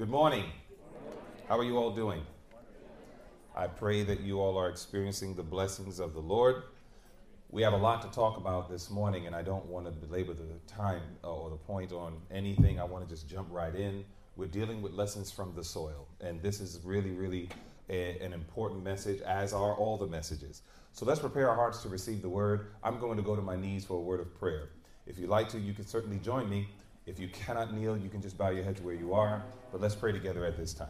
[0.00, 0.46] Good morning.
[1.46, 2.22] How are you all doing?
[3.54, 6.62] I pray that you all are experiencing the blessings of the Lord.
[7.50, 10.32] We have a lot to talk about this morning, and I don't want to belabor
[10.32, 12.80] the time uh, or the point on anything.
[12.80, 14.02] I want to just jump right in.
[14.36, 17.50] We're dealing with lessons from the soil, and this is really, really
[17.90, 20.62] a, an important message, as are all the messages.
[20.92, 22.68] So let's prepare our hearts to receive the word.
[22.82, 24.70] I'm going to go to my knees for a word of prayer.
[25.06, 26.68] If you'd like to, you can certainly join me.
[27.06, 29.42] If you cannot kneel, you can just bow your head to where you are.
[29.72, 30.88] But let's pray together at this time.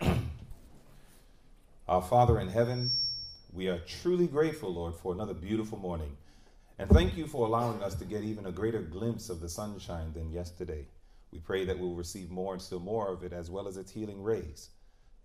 [1.88, 2.90] Our Father in heaven,
[3.52, 6.16] we are truly grateful, Lord, for another beautiful morning.
[6.78, 10.12] And thank you for allowing us to get even a greater glimpse of the sunshine
[10.14, 10.86] than yesterday.
[11.32, 13.90] We pray that we'll receive more and still more of it, as well as its
[13.90, 14.70] healing rays.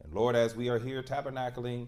[0.04, 1.88] And Lord, as we are here tabernacling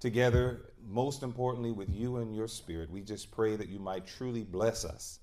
[0.00, 4.42] together, most importantly with you and your spirit, we just pray that you might truly
[4.42, 5.20] bless us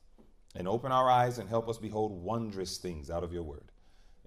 [0.55, 3.71] and open our eyes and help us behold wondrous things out of your word.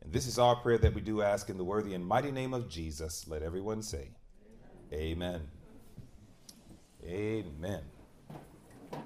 [0.03, 2.55] And this is our prayer that we do ask in the worthy and mighty name
[2.55, 3.27] of Jesus.
[3.27, 4.09] Let everyone say,
[4.93, 5.41] Amen.
[7.05, 7.81] Amen.
[8.93, 9.03] Amen.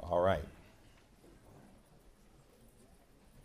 [0.00, 0.44] All right.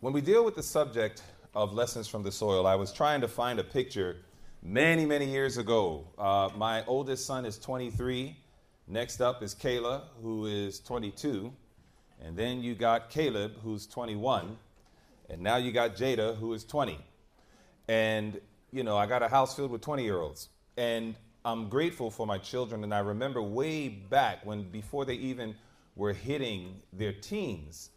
[0.00, 1.22] When we deal with the subject
[1.54, 4.16] of lessons from the soil, I was trying to find a picture
[4.62, 6.06] many, many years ago.
[6.18, 8.36] Uh, my oldest son is 23.
[8.86, 11.52] Next up is Kayla, who is 22.
[12.24, 14.56] And then you got Caleb, who's 21.
[15.28, 16.98] And now you got Jada, who is 20.
[17.86, 18.40] And,
[18.72, 20.48] you know, I got a house filled with 20 year olds.
[20.78, 22.82] And I'm grateful for my children.
[22.82, 25.54] And I remember way back when, before they even
[25.96, 27.90] were hitting their teens,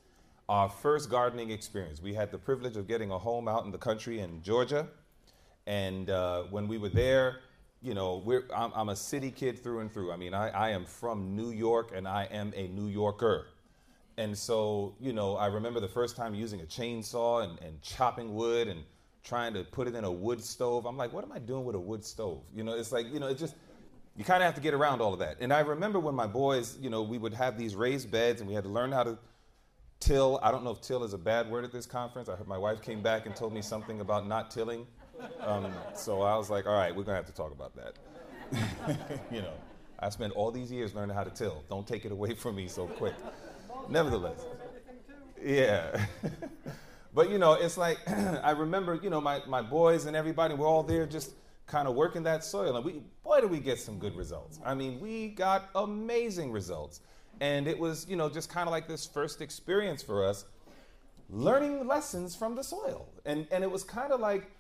[0.50, 2.02] our first gardening experience.
[2.02, 4.88] We had the privilege of getting a home out in the country in Georgia.
[5.66, 7.40] And uh, when we were there,
[7.82, 8.22] you know,
[8.54, 10.12] I'm, I'm, a city kid through and through.
[10.12, 13.48] I mean, I, I am from New York and I am a New Yorker.
[14.18, 18.34] And so, you know, I remember the first time using a chainsaw and, and chopping
[18.34, 18.84] wood and
[19.24, 20.86] trying to put it in a wood stove.
[20.86, 22.42] I'm like, what am I doing with a wood stove?
[22.56, 23.56] You know, it's like, you know, it just,
[24.16, 25.38] you kind of have to get around all of that.
[25.40, 28.50] And I remember when my boys, you know, we would have these raised beds and
[28.50, 29.20] we had to learn how to
[30.00, 30.40] till.
[30.42, 32.28] I don't know if till is a bad word at this conference.
[32.28, 34.88] I heard my wife came back and told me something about not tilling.
[35.42, 37.98] Um, so I was like, all right, we're going to have to talk about that.
[39.32, 39.54] you know,
[40.00, 41.64] I spent all these years learning how to till.
[41.70, 43.14] Don't take it away from me so quick
[43.90, 44.46] nevertheless.
[45.44, 46.06] Yeah.
[47.14, 48.00] but you know, it's like
[48.44, 51.32] I remember, you know, my, my boys and everybody, we're all there just
[51.66, 52.76] kind of working that soil.
[52.76, 54.60] And we boy did we get some good results.
[54.66, 57.02] I mean, we got amazing results.
[57.40, 60.46] And it was, you know, just kind of like this first experience for us,
[61.30, 63.08] learning lessons from the soil.
[63.26, 64.52] And and it was kind of like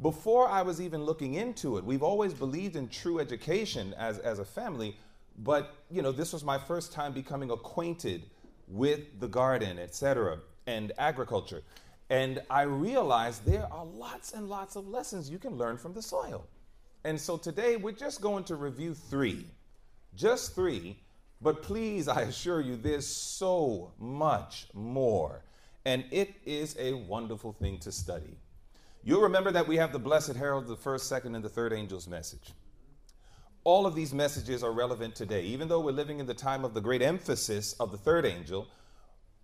[0.00, 4.38] before I was even looking into it, we've always believed in true education as, as
[4.38, 4.96] a family,
[5.38, 8.24] but you know, this was my first time becoming acquainted
[8.68, 11.62] with the garden, etc., and agriculture.
[12.10, 16.02] And I realized there are lots and lots of lessons you can learn from the
[16.02, 16.46] soil.
[17.04, 19.46] And so today we're just going to review three,
[20.14, 20.96] just three,
[21.40, 25.42] but please, I assure you, there's so much more.
[25.84, 28.38] And it is a wonderful thing to study.
[29.04, 32.08] You'll remember that we have the Blessed Herald, the first, second, and the third angel's
[32.08, 32.52] message
[33.66, 35.42] all of these messages are relevant today.
[35.42, 38.68] Even though we're living in the time of the great emphasis of the third angel,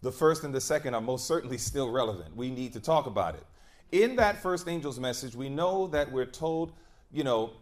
[0.00, 2.36] the first and the second are most certainly still relevant.
[2.36, 3.44] We need to talk about it.
[3.90, 6.72] In that first angel's message, we know that we're told,
[7.10, 7.54] you know,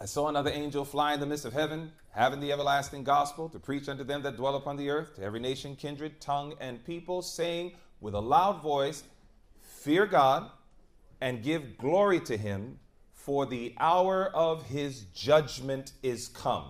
[0.00, 3.58] I saw another angel fly in the midst of heaven, having the everlasting gospel to
[3.58, 7.20] preach unto them that dwell upon the earth, to every nation, kindred, tongue, and people,
[7.20, 9.02] saying with a loud voice,
[9.60, 10.50] Fear God
[11.20, 12.78] and give glory to him,
[13.24, 16.66] for the hour of his judgment is come.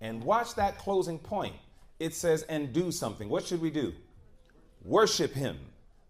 [0.00, 1.56] And watch that closing point.
[1.98, 3.28] It says, and do something.
[3.28, 3.92] What should we do?
[4.84, 5.58] Worship him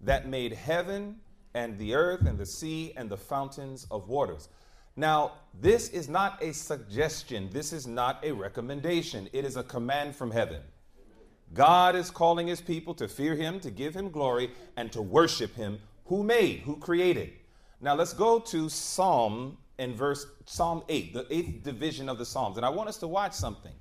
[0.02, 1.16] that made heaven
[1.54, 4.50] and the earth and the sea and the fountains of waters.
[4.96, 10.14] Now, this is not a suggestion, this is not a recommendation, it is a command
[10.14, 10.60] from heaven.
[11.54, 15.54] God is calling his people to fear him, to give him glory, and to worship
[15.54, 17.32] him who made, who created.
[17.80, 22.58] Now, let's go to Psalm in verse Psalm 8, the eighth division of the Psalms.
[22.58, 23.72] And I want us to watch something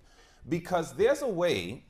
[0.48, 1.84] because there's a way,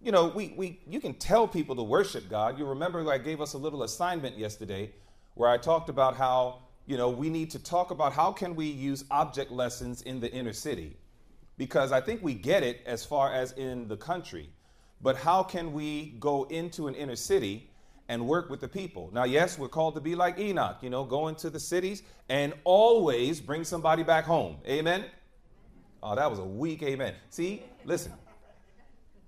[0.00, 2.58] you know, we, we you can tell people to worship God.
[2.58, 4.92] You remember I gave us a little assignment yesterday
[5.34, 8.66] where I talked about how, you know, we need to talk about how can we
[8.66, 10.96] use object lessons in the inner city.
[11.58, 14.48] Because I think we get it as far as in the country.
[15.02, 17.69] But how can we go into an inner city
[18.10, 19.08] and work with the people.
[19.12, 22.52] Now, yes, we're called to be like Enoch, you know, go into the cities and
[22.64, 24.56] always bring somebody back home.
[24.66, 25.04] Amen?
[26.02, 27.14] Oh, that was a weak amen.
[27.30, 28.12] See, listen,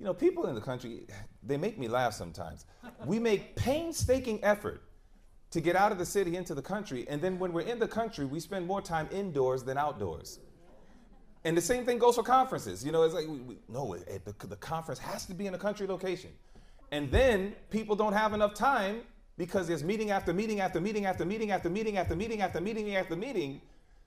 [0.00, 1.06] you know, people in the country,
[1.44, 2.67] they make me laugh sometimes.
[3.06, 4.82] We make painstaking effort
[5.52, 7.06] to get out of the city into the country.
[7.08, 10.40] And then when we're in the country, we spend more time indoors than outdoors.
[11.44, 12.85] And the same thing goes for conferences.
[12.85, 15.55] You know, it's like, we, we, no, it, the, the conference has to be in
[15.55, 16.31] a country location.
[16.93, 19.00] And then people don't have enough time
[19.39, 22.94] because there's meeting after meeting after meeting after meeting after meeting after meeting after meeting
[22.94, 23.62] after meeting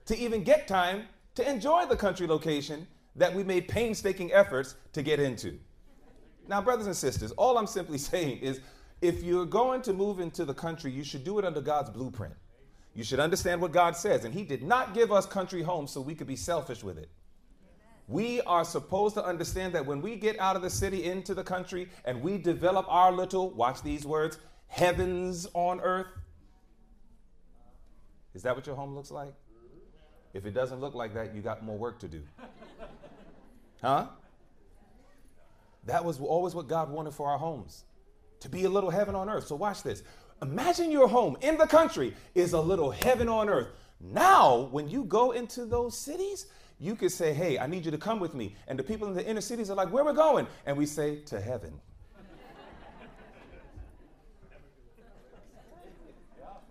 [0.06, 1.02] to even get time
[1.34, 2.86] to enjoy the country location
[3.16, 5.58] that we made painstaking efforts to get into.
[6.48, 8.60] Now, brothers and sisters, all I'm simply saying is
[9.02, 12.34] if you're going to move into the country, you should do it under God's blueprint.
[12.94, 14.24] You should understand what God says.
[14.24, 17.10] And He did not give us country homes so we could be selfish with it.
[18.08, 21.42] We are supposed to understand that when we get out of the city into the
[21.42, 24.38] country and we develop our little, watch these words,
[24.68, 26.06] heavens on earth.
[28.34, 29.34] Is that what your home looks like?
[30.34, 32.22] If it doesn't look like that, you got more work to do.
[33.82, 34.08] Huh?
[35.84, 37.84] That was always what God wanted for our homes
[38.40, 39.46] to be a little heaven on earth.
[39.46, 40.02] So, watch this.
[40.42, 43.68] Imagine your home in the country is a little heaven on earth.
[44.00, 46.46] Now, when you go into those cities,
[46.78, 48.56] you could say, Hey, I need you to come with me.
[48.68, 50.46] And the people in the inner cities are like, Where we going?
[50.66, 51.80] And we say, To heaven.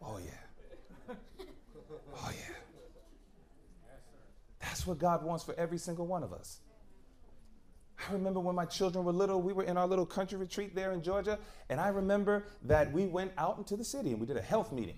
[0.03, 1.15] oh, yeah.
[2.17, 2.55] Oh, yeah.
[4.61, 6.59] That's what God wants for every single one of us.
[8.07, 10.91] I remember when my children were little, we were in our little country retreat there
[10.91, 14.37] in Georgia, and I remember that we went out into the city and we did
[14.37, 14.97] a health meeting.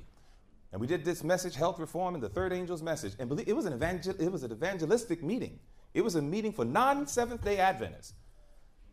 [0.71, 3.13] And we did this message, health reform, and the third angel's message.
[3.19, 5.59] And believe, it was an evangel- it was an evangelistic meeting.
[5.93, 8.13] It was a meeting for non-seventh day Adventists.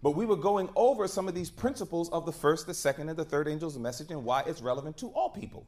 [0.03, 3.19] But we were going over some of these principles of the first, the second, and
[3.19, 5.67] the third angel's message and why it's relevant to all people.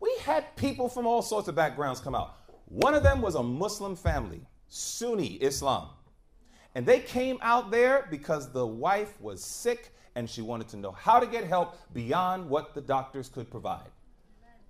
[0.00, 2.36] We had people from all sorts of backgrounds come out.
[2.66, 5.88] One of them was a Muslim family, Sunni Islam.
[6.74, 10.92] And they came out there because the wife was sick and she wanted to know
[10.92, 13.90] how to get help beyond what the doctors could provide.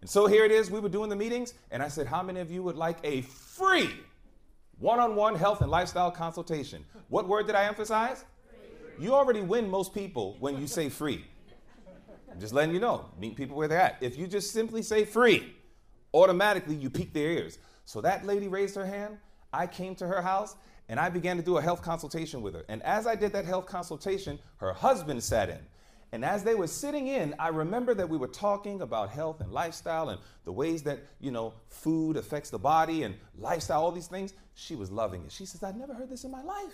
[0.00, 2.40] And so here it is, we were doing the meetings, and I said, How many
[2.40, 3.90] of you would like a free
[4.78, 6.84] one on one health and lifestyle consultation?
[7.08, 8.24] What word did I emphasize?
[8.48, 9.04] Free.
[9.04, 11.24] You already win most people when you say free.
[12.30, 13.96] I'm just letting you know, meet people where they're at.
[14.00, 15.54] If you just simply say free,
[16.14, 17.58] automatically you pique their ears.
[17.84, 19.18] So that lady raised her hand.
[19.52, 20.54] I came to her house
[20.88, 22.64] and I began to do a health consultation with her.
[22.68, 25.58] And as I did that health consultation, her husband sat in.
[26.12, 29.52] And as they were sitting in, I remember that we were talking about health and
[29.52, 34.06] lifestyle and the ways that, you know, food affects the body and lifestyle, all these
[34.06, 34.32] things.
[34.54, 35.32] She was loving it.
[35.32, 36.72] She says, I've never heard this in my life.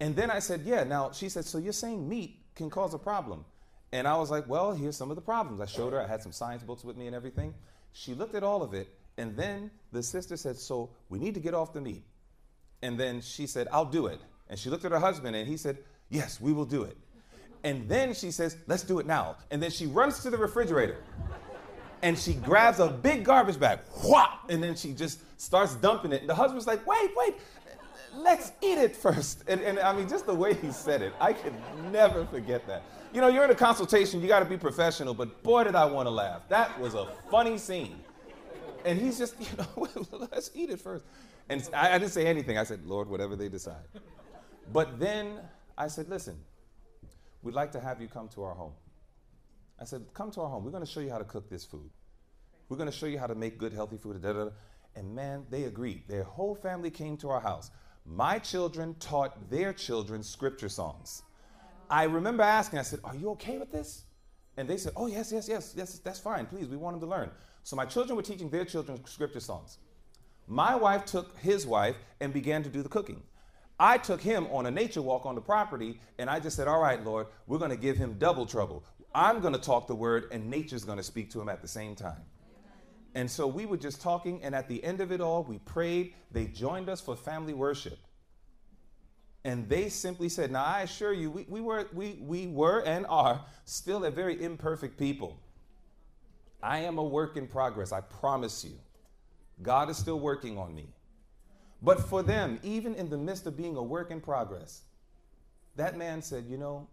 [0.00, 0.84] And then I said, Yeah.
[0.84, 3.44] Now she said, So you're saying meat can cause a problem?
[3.92, 5.60] And I was like, Well, here's some of the problems.
[5.60, 7.54] I showed her, I had some science books with me and everything.
[7.92, 8.88] She looked at all of it.
[9.16, 12.04] And then the sister said, So we need to get off the meat.
[12.82, 14.20] And then she said, I'll do it.
[14.50, 15.78] And she looked at her husband and he said,
[16.10, 16.98] Yes, we will do it.
[17.64, 19.36] And then she says, Let's do it now.
[19.50, 20.98] And then she runs to the refrigerator
[22.02, 26.20] and she grabs a big garbage bag, whop, and then she just starts dumping it.
[26.20, 27.36] And the husband's like, Wait, wait,
[28.14, 29.44] let's eat it first.
[29.48, 31.54] And, and I mean, just the way he said it, I can
[31.90, 32.82] never forget that.
[33.12, 35.86] You know, you're in a consultation, you got to be professional, but boy, did I
[35.86, 36.42] want to laugh.
[36.48, 38.00] That was a funny scene.
[38.84, 39.88] And he's just, you know,
[40.32, 41.04] let's eat it first.
[41.48, 42.58] And I, I didn't say anything.
[42.58, 43.84] I said, Lord, whatever they decide.
[44.72, 45.38] But then
[45.78, 46.36] I said, listen,
[47.44, 48.72] we'd like to have you come to our home.
[49.80, 50.64] I said, come to our home.
[50.64, 51.90] We're going to show you how to cook this food.
[52.68, 54.20] We're going to show you how to make good, healthy food.
[54.22, 54.50] Da, da, da.
[54.96, 56.04] And man, they agreed.
[56.08, 57.70] Their whole family came to our house.
[58.06, 61.22] My children taught their children scripture songs.
[61.90, 64.04] I remember asking, I said, Are you okay with this?
[64.56, 66.46] And they said, Oh, yes, yes, yes, yes, that's fine.
[66.46, 67.30] Please, we want them to learn.
[67.64, 69.78] So my children were teaching their children scripture songs.
[70.46, 73.22] My wife took his wife and began to do the cooking.
[73.78, 76.80] I took him on a nature walk on the property, and I just said, All
[76.80, 78.84] right, Lord, we're going to give him double trouble.
[79.14, 81.68] I'm going to talk the word, and nature's going to speak to him at the
[81.68, 82.22] same time.
[83.14, 86.14] And so we were just talking, and at the end of it all, we prayed.
[86.32, 87.98] They joined us for family worship.
[89.44, 93.06] And they simply said, Now I assure you, we, we, were, we, we were and
[93.08, 95.38] are still a very imperfect people.
[96.62, 98.72] I am a work in progress, I promise you.
[99.62, 100.88] God is still working on me.
[101.84, 104.82] But for them, even in the midst of being a work in progress,
[105.76, 106.88] that man said, You know,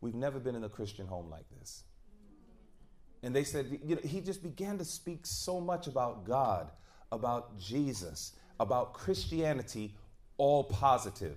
[0.00, 1.82] we've never been in a Christian home like this.
[3.22, 6.70] And they said, you know, he just began to speak so much about God,
[7.10, 9.94] about Jesus, about Christianity,
[10.36, 11.36] all positive.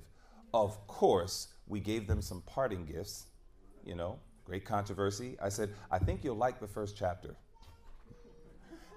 [0.54, 3.26] Of course, we gave them some parting gifts,
[3.84, 5.36] you know, great controversy.
[5.42, 7.36] I said, I think you'll like the first chapter.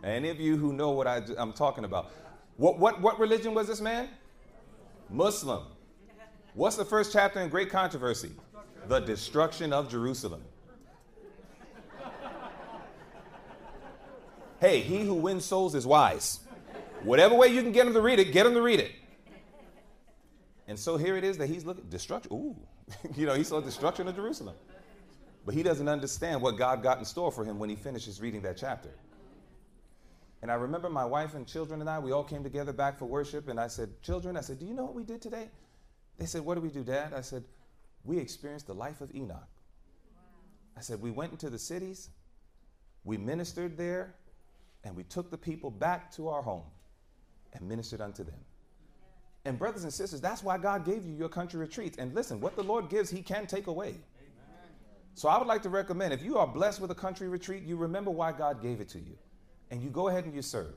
[0.04, 2.10] Any of you who know what I, am talking about.
[2.56, 4.08] What, what, what religion was this man?
[5.08, 5.64] Muslim.
[6.54, 8.32] What's the first chapter in Great Controversy?
[8.88, 10.42] The destruction of Jerusalem.
[14.60, 16.40] Hey, he who wins souls is wise.
[17.02, 18.92] Whatever way you can get him to read it, get him to read it.
[20.68, 22.32] And so here it is that he's looking destruction.
[22.32, 22.56] Ooh,
[23.16, 24.54] you know, he saw destruction of Jerusalem.
[25.44, 28.42] But he doesn't understand what God got in store for him when he finishes reading
[28.42, 28.90] that chapter.
[30.42, 33.06] And I remember my wife and children and I, we all came together back for
[33.06, 33.48] worship.
[33.48, 35.48] And I said, Children, I said, Do you know what we did today?
[36.18, 37.14] They said, What did we do, Dad?
[37.14, 37.44] I said,
[38.04, 39.48] We experienced the life of Enoch.
[40.76, 42.10] I said, We went into the cities,
[43.04, 44.16] we ministered there,
[44.82, 46.64] and we took the people back to our home
[47.52, 48.40] and ministered unto them.
[49.44, 51.98] And, brothers and sisters, that's why God gave you your country retreats.
[51.98, 53.96] And listen, what the Lord gives, He can take away.
[55.14, 57.76] So I would like to recommend if you are blessed with a country retreat, you
[57.76, 59.18] remember why God gave it to you.
[59.72, 60.74] And you go ahead and you serve.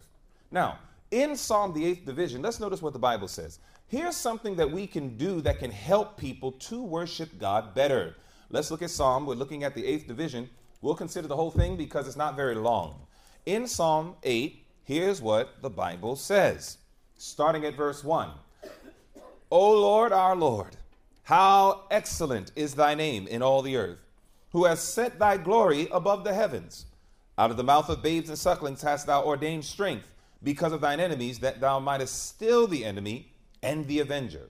[0.52, 0.80] Now,
[1.12, 3.60] in Psalm the 8th division, let's notice what the Bible says.
[3.88, 8.16] Here's something that we can do that can help people to worship God better.
[8.50, 9.26] Let's look at Psalm.
[9.26, 10.50] We're looking at the 8th division.
[10.82, 13.02] We'll consider the whole thing because it's not very long.
[13.46, 16.78] In Psalm 8, here's what the Bible says,
[17.18, 18.30] starting at verse 1.
[19.52, 20.78] O Lord, our Lord,
[21.24, 24.00] how excellent is thy name in all the earth
[24.52, 26.86] who has set thy glory above the heavens.
[27.38, 30.08] Out of the mouth of babes and sucklings hast thou ordained strength
[30.42, 34.50] because of thine enemies, that thou mightest still the enemy and the avenger.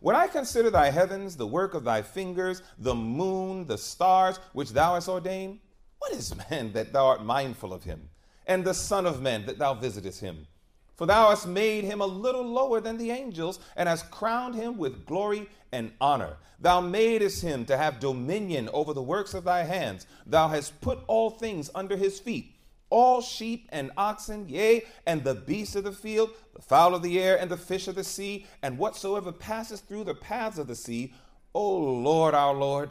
[0.00, 4.70] When I consider thy heavens, the work of thy fingers, the moon, the stars, which
[4.70, 5.60] thou hast ordained,
[5.98, 8.10] what is man that thou art mindful of him,
[8.46, 10.46] and the Son of Man that thou visitest him?
[10.96, 14.78] For thou hast made him a little lower than the angels, and hast crowned him
[14.78, 16.36] with glory and honor.
[16.58, 20.06] Thou madest him to have dominion over the works of thy hands.
[20.26, 22.56] Thou hast put all things under his feet
[22.90, 27.20] all sheep and oxen, yea, and the beasts of the field, the fowl of the
[27.20, 30.74] air, and the fish of the sea, and whatsoever passes through the paths of the
[30.74, 31.12] sea.
[31.54, 32.90] O Lord, our Lord,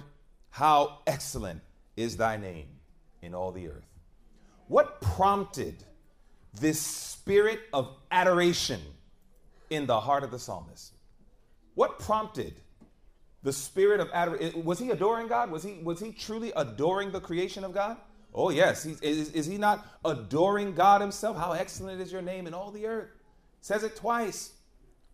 [0.50, 1.62] how excellent
[1.96, 2.68] is thy name
[3.22, 3.88] in all the earth.
[4.68, 5.84] What prompted
[6.60, 8.82] this spirit of adoration
[9.70, 10.94] in the heart of the psalmist?
[11.74, 12.56] What prompted
[13.44, 14.64] the spirit of adoration?
[14.64, 15.52] Was he adoring God?
[15.52, 17.98] Was he, was he truly adoring the creation of God?
[18.34, 18.84] Oh, yes.
[18.84, 21.38] He's, is, is he not adoring God himself?
[21.38, 23.10] How excellent is your name in all the earth.
[23.62, 24.54] Says it twice.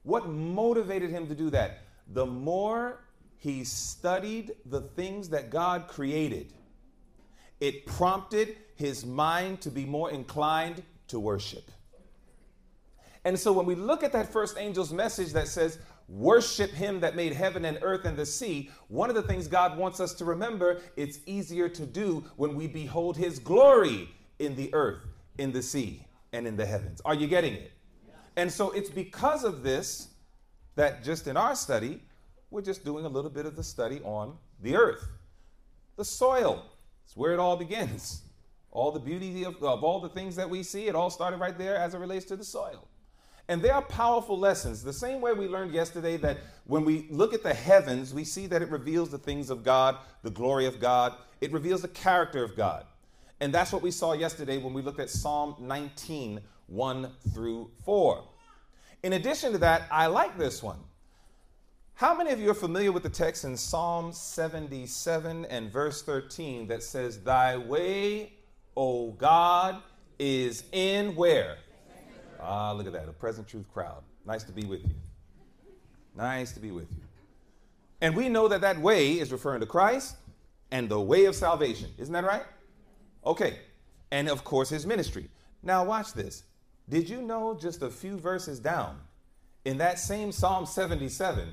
[0.03, 1.79] What motivated him to do that?
[2.13, 3.03] The more
[3.37, 6.53] he studied the things that God created,
[7.59, 10.81] it prompted his mind to be more inclined
[11.11, 11.69] to worship.
[13.23, 15.77] And so when we look at that first angel's message that says,
[16.07, 19.77] worship him that made heaven and earth and the sea, one of the things God
[19.77, 24.73] wants us to remember, it's easier to do when we behold his glory in the
[24.73, 25.05] earth,
[25.37, 26.99] in the sea, and in the heavens.
[27.05, 27.71] Are you getting it?
[28.35, 30.07] And so it's because of this
[30.75, 32.01] that just in our study,
[32.49, 35.07] we're just doing a little bit of the study on the earth,
[35.95, 36.65] the soil.
[37.05, 38.23] It's where it all begins.
[38.71, 41.57] All the beauty of, of all the things that we see, it all started right
[41.57, 42.87] there as it relates to the soil.
[43.47, 44.81] And they are powerful lessons.
[44.81, 48.47] The same way we learned yesterday that when we look at the heavens, we see
[48.47, 52.43] that it reveals the things of God, the glory of God, it reveals the character
[52.43, 52.85] of God.
[53.41, 58.23] And that's what we saw yesterday when we looked at Psalm 19, 1 through 4.
[59.03, 60.77] In addition to that, I like this one.
[61.95, 66.67] How many of you are familiar with the text in Psalm 77 and verse 13
[66.67, 68.33] that says, Thy way,
[68.75, 69.81] O God,
[70.19, 71.57] is in where?
[72.39, 74.03] Ah, look at that, a present truth crowd.
[74.25, 74.95] Nice to be with you.
[76.15, 77.03] Nice to be with you.
[78.01, 80.15] And we know that that way is referring to Christ
[80.71, 81.89] and the way of salvation.
[81.97, 82.43] Isn't that right?
[83.25, 83.59] Okay.
[84.11, 85.29] And of course, his ministry.
[85.63, 86.43] Now, watch this.
[86.89, 88.99] Did you know just a few verses down
[89.65, 91.49] in that same Psalm 77?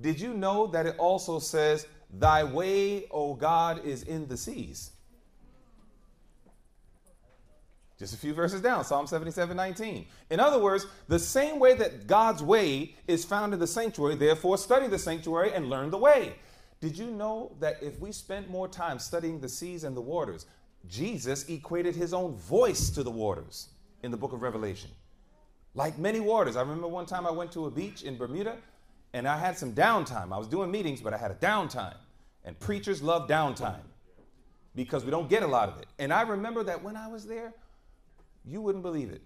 [0.00, 4.90] Did you know that it also says, Thy way, O God, is in the seas?
[8.02, 10.06] Just a few verses down, Psalm 77 19.
[10.30, 14.58] In other words, the same way that God's way is found in the sanctuary, therefore
[14.58, 16.34] study the sanctuary and learn the way.
[16.80, 20.46] Did you know that if we spent more time studying the seas and the waters,
[20.88, 23.68] Jesus equated his own voice to the waters
[24.02, 24.90] in the book of Revelation?
[25.76, 26.56] Like many waters.
[26.56, 28.56] I remember one time I went to a beach in Bermuda
[29.12, 30.32] and I had some downtime.
[30.32, 31.94] I was doing meetings, but I had a downtime.
[32.44, 33.84] And preachers love downtime
[34.74, 35.86] because we don't get a lot of it.
[36.00, 37.54] And I remember that when I was there,
[38.44, 39.22] you wouldn't believe it.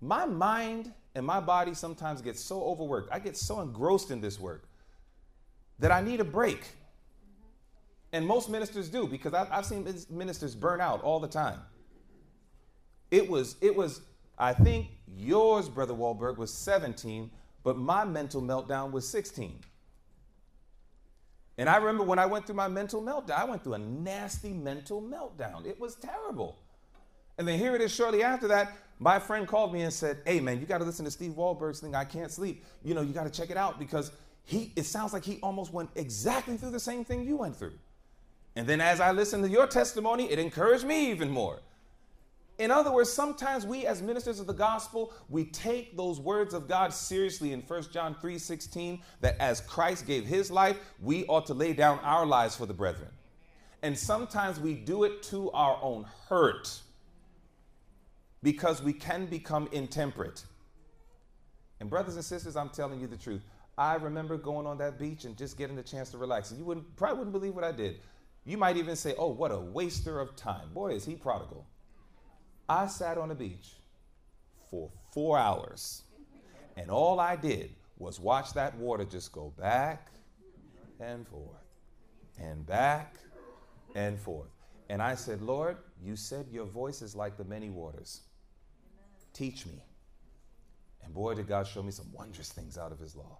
[0.00, 3.12] My mind and my body sometimes gets so overworked.
[3.12, 4.64] I get so engrossed in this work
[5.78, 6.72] that I need a break.
[8.12, 11.60] And most ministers do because I've, I've seen ministers burn out all the time.
[13.10, 14.00] It was, it was,
[14.38, 17.30] I think yours, Brother Wohlberg, was 17,
[17.62, 19.60] but my mental meltdown was 16.
[21.58, 24.52] And I remember when I went through my mental meltdown, I went through a nasty
[24.52, 25.66] mental meltdown.
[25.66, 26.56] It was terrible.
[27.40, 30.40] And then here it is shortly after that, my friend called me and said, Hey
[30.40, 32.66] man, you gotta listen to Steve Wohlberg's thing, I can't sleep.
[32.84, 34.12] You know, you gotta check it out because
[34.44, 37.78] he it sounds like he almost went exactly through the same thing you went through.
[38.56, 41.60] And then as I listened to your testimony, it encouraged me even more.
[42.58, 46.68] In other words, sometimes we as ministers of the gospel, we take those words of
[46.68, 51.46] God seriously in 1 John 3 16, that as Christ gave his life, we ought
[51.46, 53.08] to lay down our lives for the brethren.
[53.80, 56.82] And sometimes we do it to our own hurt
[58.42, 60.44] because we can become intemperate.
[61.80, 63.42] And, brothers and sisters, I'm telling you the truth.
[63.78, 66.50] I remember going on that beach and just getting the chance to relax.
[66.50, 68.00] And you wouldn't, probably wouldn't believe what I did.
[68.44, 70.68] You might even say, oh, what a waster of time.
[70.74, 71.66] Boy, is he prodigal.
[72.68, 73.72] I sat on the beach
[74.70, 76.02] for four hours,
[76.76, 80.08] and all I did was watch that water just go back
[81.00, 81.64] and forth
[82.38, 83.16] and back
[83.94, 84.48] and forth.
[84.88, 88.22] And I said, Lord, you said your voice is like the many waters.
[89.32, 89.84] Teach me.
[91.04, 93.38] And boy, did God show me some wondrous things out of his law.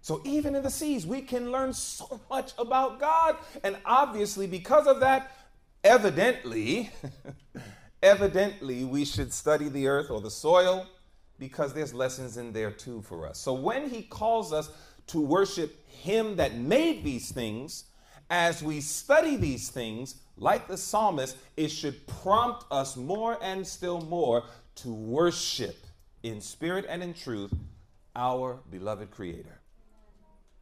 [0.00, 3.36] So even in the seas, we can learn so much about God.
[3.64, 5.32] And obviously, because of that,
[5.84, 6.90] evidently,
[8.02, 10.86] evidently, we should study the earth or the soil
[11.38, 13.38] because there's lessons in there too for us.
[13.38, 14.70] So when he calls us
[15.08, 17.84] to worship him that made these things,
[18.30, 24.00] as we study these things, like the psalmist, it should prompt us more and still
[24.02, 24.44] more
[24.82, 25.76] to worship
[26.22, 27.52] in spirit and in truth
[28.16, 29.60] our beloved Creator.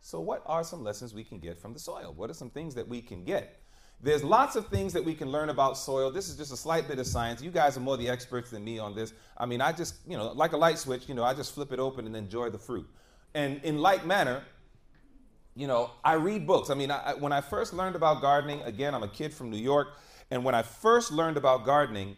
[0.01, 2.13] So, what are some lessons we can get from the soil?
[2.17, 3.61] What are some things that we can get?
[4.01, 6.11] There's lots of things that we can learn about soil.
[6.11, 7.43] This is just a slight bit of science.
[7.43, 9.15] You guys are more the experts than me on this.
[9.39, 11.73] I mean, I just, you know, like a light switch, you know, I just flip
[11.73, 12.87] it open and enjoy the fruit.
[13.35, 14.43] And in like manner,
[15.55, 16.69] you know, I read books.
[16.69, 19.57] I mean, I, when I first learned about gardening, again, I'm a kid from New
[19.57, 19.89] York,
[20.31, 22.17] and when I first learned about gardening,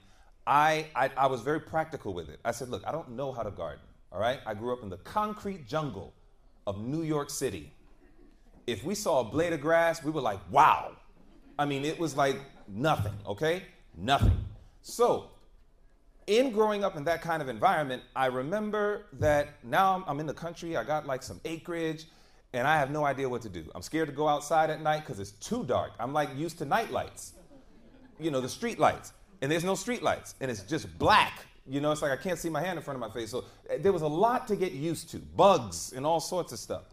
[0.49, 2.41] I, I, I was very practical with it.
[2.43, 4.41] I said, look, I don't know how to garden, all right?
[4.47, 6.15] I grew up in the concrete jungle
[6.67, 7.71] of New York City.
[8.67, 10.93] If we saw a blade of grass, we were like, wow.
[11.59, 13.65] I mean, it was like nothing, okay?
[13.95, 14.43] Nothing.
[14.81, 15.33] So,
[16.27, 20.35] in growing up in that kind of environment, I remember that now I'm in the
[20.35, 22.07] country, I got like some acreage,
[22.55, 23.71] and I have no idea what to do.
[23.75, 25.93] I'm scared to go outside at night because it's too dark.
[26.01, 27.35] I'm like used to night lights,
[28.19, 31.47] you know, the street lights, and there's no street lights, and it's just black.
[31.67, 33.31] You know, it's like I can't see my hand in front of my face.
[33.31, 36.59] So eh, there was a lot to get used to, bugs and all sorts of
[36.59, 36.85] stuff.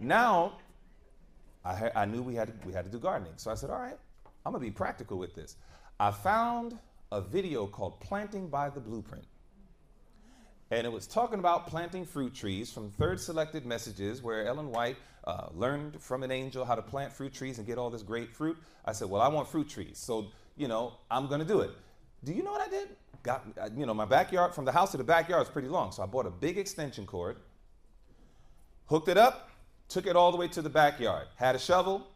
[0.00, 0.54] Now,
[1.64, 3.34] I, I knew we had, to, we had to do gardening.
[3.36, 3.98] So I said, all right,
[4.46, 5.56] I'm to be practical with this.
[6.00, 6.78] I found
[7.12, 9.24] a video called Planting by the Blueprint
[10.70, 14.96] and it was talking about planting fruit trees from third selected messages where ellen white
[15.24, 18.34] uh, learned from an angel how to plant fruit trees and get all this great
[18.34, 21.70] fruit i said well i want fruit trees so you know i'm to do it.
[22.24, 22.88] Do you know what i did?
[23.22, 25.92] Got uh, you know my backyard from the house to the backyard is pretty long.
[25.92, 27.36] So i bought a big extension cord
[28.86, 29.50] hooked it up
[29.88, 32.06] took it all the way to the backyard had a shovel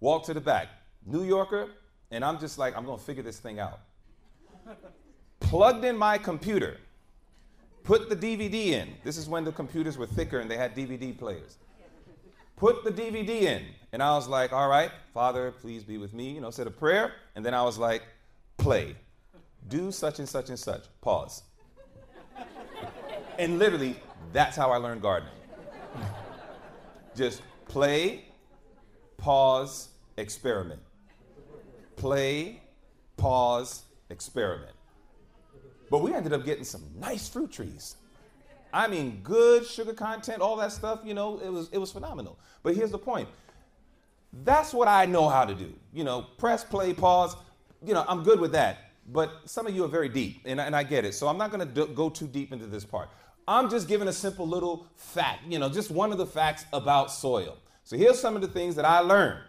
[0.00, 0.68] walked to the back.
[1.04, 1.70] New yorker
[2.10, 3.80] and i'm just like i'm to figure this thing out.
[5.40, 6.78] Plugged in my computer
[7.86, 8.88] Put the DVD in.
[9.04, 11.56] This is when the computers were thicker and they had DVD players.
[12.56, 13.64] Put the DVD in.
[13.92, 16.32] And I was like, all right, Father, please be with me.
[16.32, 17.12] You know, said a prayer.
[17.34, 18.02] And then I was like,
[18.56, 18.96] play.
[19.68, 20.84] Do such and such and such.
[21.00, 21.42] Pause.
[23.38, 23.96] and literally,
[24.32, 25.32] that's how I learned gardening.
[27.14, 28.24] Just play,
[29.16, 30.80] pause, experiment.
[31.96, 32.60] Play,
[33.16, 34.72] pause, experiment.
[35.90, 37.96] But we ended up getting some nice fruit trees.
[38.76, 42.38] I mean, good sugar content, all that stuff, you know, it was, it was phenomenal.
[42.62, 43.26] But here's the point
[44.44, 45.72] that's what I know how to do.
[45.94, 47.36] You know, press, play, pause.
[47.82, 48.90] You know, I'm good with that.
[49.08, 51.14] But some of you are very deep, and, and I get it.
[51.14, 53.08] So I'm not going to go too deep into this part.
[53.48, 57.10] I'm just giving a simple little fact, you know, just one of the facts about
[57.10, 57.56] soil.
[57.84, 59.40] So here's some of the things that I learned.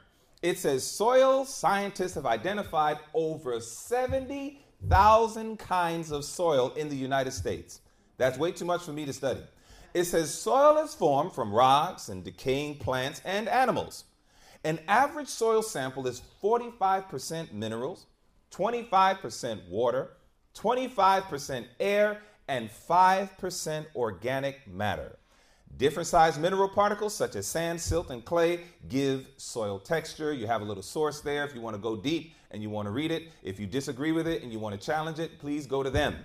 [0.42, 7.32] It says soil scientists have identified over 70 thousand kinds of soil in the United
[7.32, 7.82] States.
[8.18, 9.42] That's way too much for me to study.
[9.94, 14.04] It says soil is formed from rocks and decaying plants and animals.
[14.64, 18.06] An average soil sample is 45% minerals,
[18.52, 20.10] 25% water,
[20.56, 25.18] 25% air, and 5% organic matter.
[25.76, 30.34] Different sized mineral particles such as sand, silt, and clay give soil texture.
[30.34, 32.88] You have a little source there if you want to go deep and you want
[32.88, 33.30] to read it.
[33.44, 36.16] If you disagree with it and you want to challenge it, please go to them.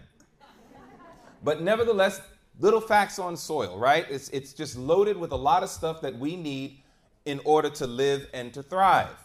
[1.42, 2.20] But nevertheless,
[2.58, 4.06] little facts on soil, right?
[4.10, 6.82] It's, it's just loaded with a lot of stuff that we need
[7.24, 9.16] in order to live and to thrive.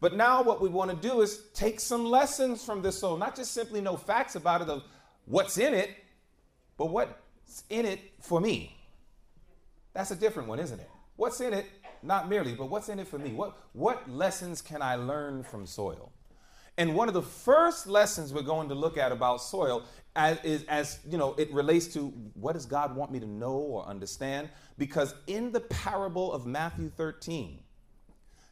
[0.00, 3.34] But now what we want to do is take some lessons from this soil, not
[3.34, 4.82] just simply know facts about it of
[5.24, 5.90] what's in it,
[6.76, 8.76] but what's in it for me.
[9.94, 10.90] That's a different one, isn't it?
[11.16, 11.64] What's in it,
[12.02, 13.32] not merely, but what's in it for me?
[13.32, 16.12] What, what lessons can I learn from soil?
[16.78, 19.84] And one of the first lessons we're going to look at about soil
[20.14, 23.52] as, is as you know it relates to what does God want me to know
[23.52, 24.48] or understand?
[24.78, 27.60] Because in the parable of Matthew 13,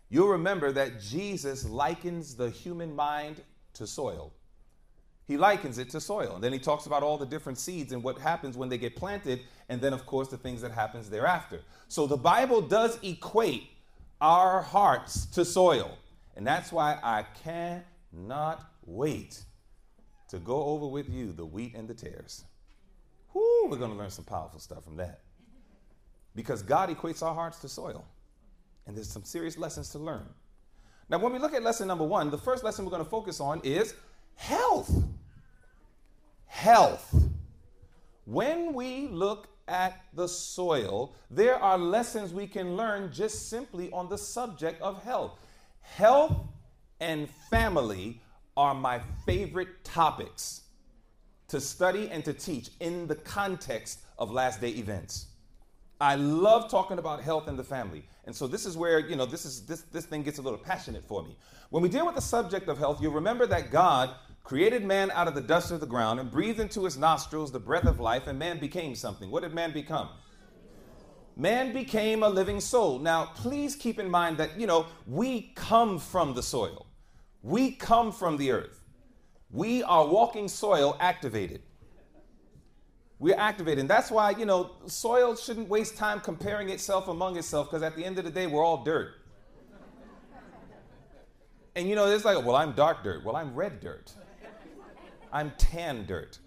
[0.09, 3.43] you'll remember that Jesus likens the human mind
[3.75, 4.33] to soil.
[5.27, 6.35] He likens it to soil.
[6.35, 8.95] And then he talks about all the different seeds and what happens when they get
[8.95, 11.61] planted, and then of course the things that happens thereafter.
[11.89, 13.71] So the Bible does equate
[14.21, 15.97] our hearts to soil.
[16.37, 17.25] And that's why I
[18.15, 19.43] cannot wait
[20.29, 22.45] to go over with you the wheat and the tares.
[23.33, 25.21] Whoo, we're going to learn some powerful stuff from that.
[26.35, 28.05] Because God equates our hearts to soil.
[28.87, 30.27] And there's some serious lessons to learn.
[31.09, 33.41] Now, when we look at lesson number one, the first lesson we're going to focus
[33.41, 33.95] on is
[34.37, 34.93] health.
[36.47, 37.15] Health.
[38.25, 44.09] When we look at the soil, there are lessons we can learn just simply on
[44.09, 45.39] the subject of health.
[45.81, 46.37] Health
[47.01, 48.21] and family
[48.57, 50.63] are my favorite topics
[51.49, 55.27] to study and to teach in the context of last day events.
[56.01, 58.05] I love talking about health and the family.
[58.25, 60.59] And so this is where, you know, this is this this thing gets a little
[60.59, 61.37] passionate for me.
[61.71, 64.11] When we deal with the subject of health, you'll remember that God
[64.43, 67.59] created man out of the dust of the ground and breathed into his nostrils the
[67.59, 69.31] breath of life and man became something.
[69.31, 70.09] What did man become?
[71.37, 72.99] Man became a living soul.
[72.99, 76.87] Now, please keep in mind that, you know, we come from the soil.
[77.43, 78.81] We come from the earth.
[79.51, 81.63] We are walking soil activated.
[83.19, 83.81] We're activated.
[83.81, 87.97] And that's why, you know, soil shouldn't waste time comparing itself among itself because at
[87.97, 89.15] the end of the day, we're all dirt.
[91.77, 93.25] And, you know, it's like, well, I'm dark dirt.
[93.25, 94.13] Well, I'm red dirt.
[95.33, 96.39] I'm tan dirt.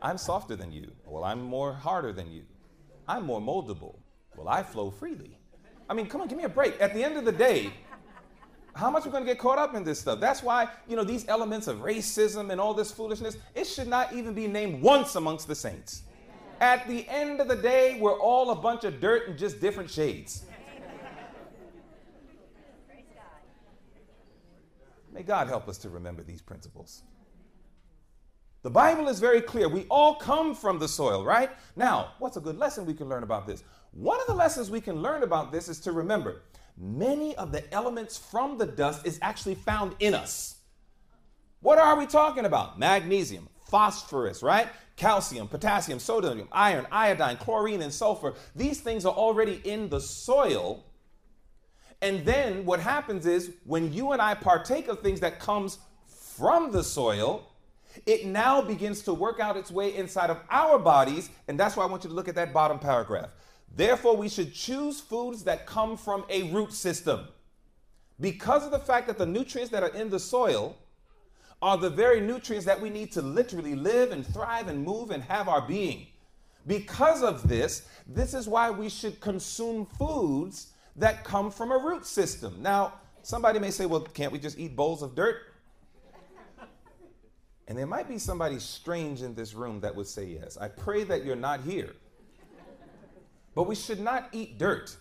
[0.00, 0.92] I'm softer than you.
[1.04, 2.44] Well, I'm more harder than you.
[3.08, 3.96] I'm more moldable.
[4.36, 5.38] Well, I flow freely.
[5.88, 6.78] I mean, come on, give me a break.
[6.80, 7.72] At the end of the day,
[8.74, 10.20] how much we're going to get caught up in this stuff.
[10.20, 14.12] That's why, you know, these elements of racism and all this foolishness, it should not
[14.12, 16.02] even be named once amongst the saints.
[16.60, 19.90] At the end of the day, we're all a bunch of dirt in just different
[19.90, 20.44] shades.
[25.12, 27.02] May God help us to remember these principles.
[28.62, 29.68] The Bible is very clear.
[29.68, 31.50] We all come from the soil, right?
[31.76, 33.62] Now, what's a good lesson we can learn about this?
[33.92, 36.42] One of the lessons we can learn about this is to remember
[36.76, 40.56] many of the elements from the dust is actually found in us.
[41.60, 42.78] What are we talking about?
[42.78, 44.68] Magnesium, phosphorus, right?
[44.96, 48.34] Calcium, potassium, sodium, iron, iodine, chlorine, and sulfur.
[48.56, 50.84] These things are already in the soil.
[52.02, 56.70] And then what happens is when you and I partake of things that comes from
[56.70, 57.48] the soil,
[58.06, 61.30] it now begins to work out its way inside of our bodies.
[61.48, 63.30] And that's why I want you to look at that bottom paragraph.
[63.74, 67.28] Therefore, we should choose foods that come from a root system.
[68.20, 70.76] Because of the fact that the nutrients that are in the soil
[71.60, 75.22] are the very nutrients that we need to literally live and thrive and move and
[75.24, 76.06] have our being.
[76.66, 82.04] Because of this, this is why we should consume foods that come from a root
[82.04, 82.56] system.
[82.60, 85.47] Now, somebody may say, well, can't we just eat bowls of dirt?
[87.68, 90.56] And there might be somebody strange in this room that would say yes.
[90.56, 91.94] I pray that you're not here.
[93.54, 94.96] But we should not eat dirt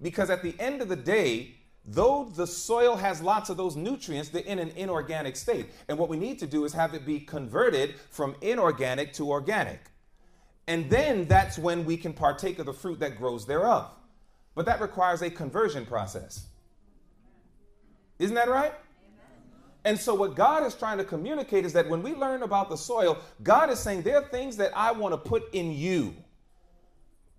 [0.00, 4.28] because at the end of the day, though the soil has lots of those nutrients,
[4.28, 5.66] they're in an inorganic state.
[5.88, 9.90] And what we need to do is have it be converted from inorganic to organic.
[10.68, 13.90] And then that's when we can partake of the fruit that grows thereof.
[14.54, 16.46] But that requires a conversion process.
[18.20, 18.74] Isn't that right?
[19.88, 22.76] And so, what God is trying to communicate is that when we learn about the
[22.76, 26.14] soil, God is saying there are things that I want to put in you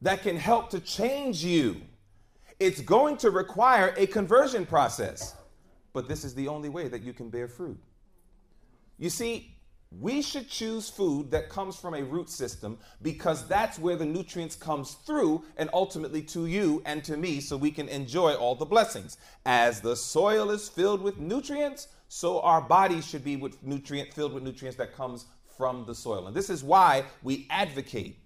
[0.02, 1.80] that can help to change you.
[2.60, 5.36] It's going to require a conversion process,
[5.94, 7.78] but this is the only way that you can bear fruit.
[8.98, 9.56] You see,
[9.92, 14.56] we should choose food that comes from a root system because that's where the nutrients
[14.56, 18.66] comes through and ultimately to you and to me so we can enjoy all the
[18.66, 19.20] blessings.
[19.46, 24.34] As the soil is filled with nutrients, so our bodies should be with nutrient filled
[24.34, 26.28] with nutrients that comes from the soil.
[26.28, 28.18] And this is why we advocate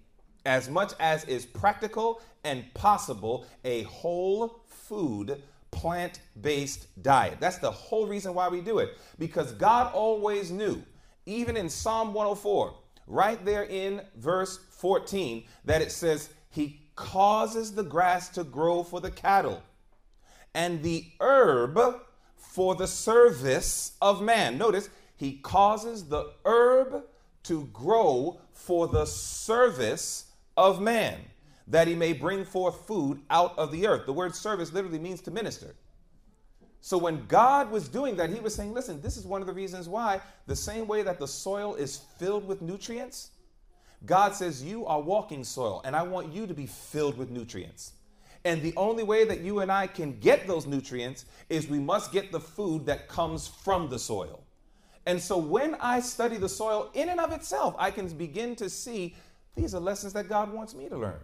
[0.46, 7.38] as much as is practical and possible, a whole food, plant based diet.
[7.40, 8.96] That's the whole reason why we do it.
[9.18, 10.82] Because God always knew,
[11.26, 12.74] even in Psalm 104,
[13.06, 19.00] right there in verse 14, that it says, He causes the grass to grow for
[19.00, 19.62] the cattle
[20.54, 21.78] and the herb
[22.54, 24.56] for the service of man.
[24.56, 27.02] Notice, he causes the herb
[27.42, 31.18] to grow for the service of man,
[31.66, 34.06] that he may bring forth food out of the earth.
[34.06, 35.74] The word service literally means to minister.
[36.80, 39.52] So when God was doing that, he was saying, listen, this is one of the
[39.52, 43.30] reasons why, the same way that the soil is filled with nutrients,
[44.06, 47.94] God says, You are walking soil, and I want you to be filled with nutrients.
[48.44, 52.12] And the only way that you and I can get those nutrients is we must
[52.12, 54.42] get the food that comes from the soil.
[55.06, 58.68] And so when I study the soil in and of itself, I can begin to
[58.68, 59.16] see
[59.54, 61.20] these are lessons that God wants me to learn.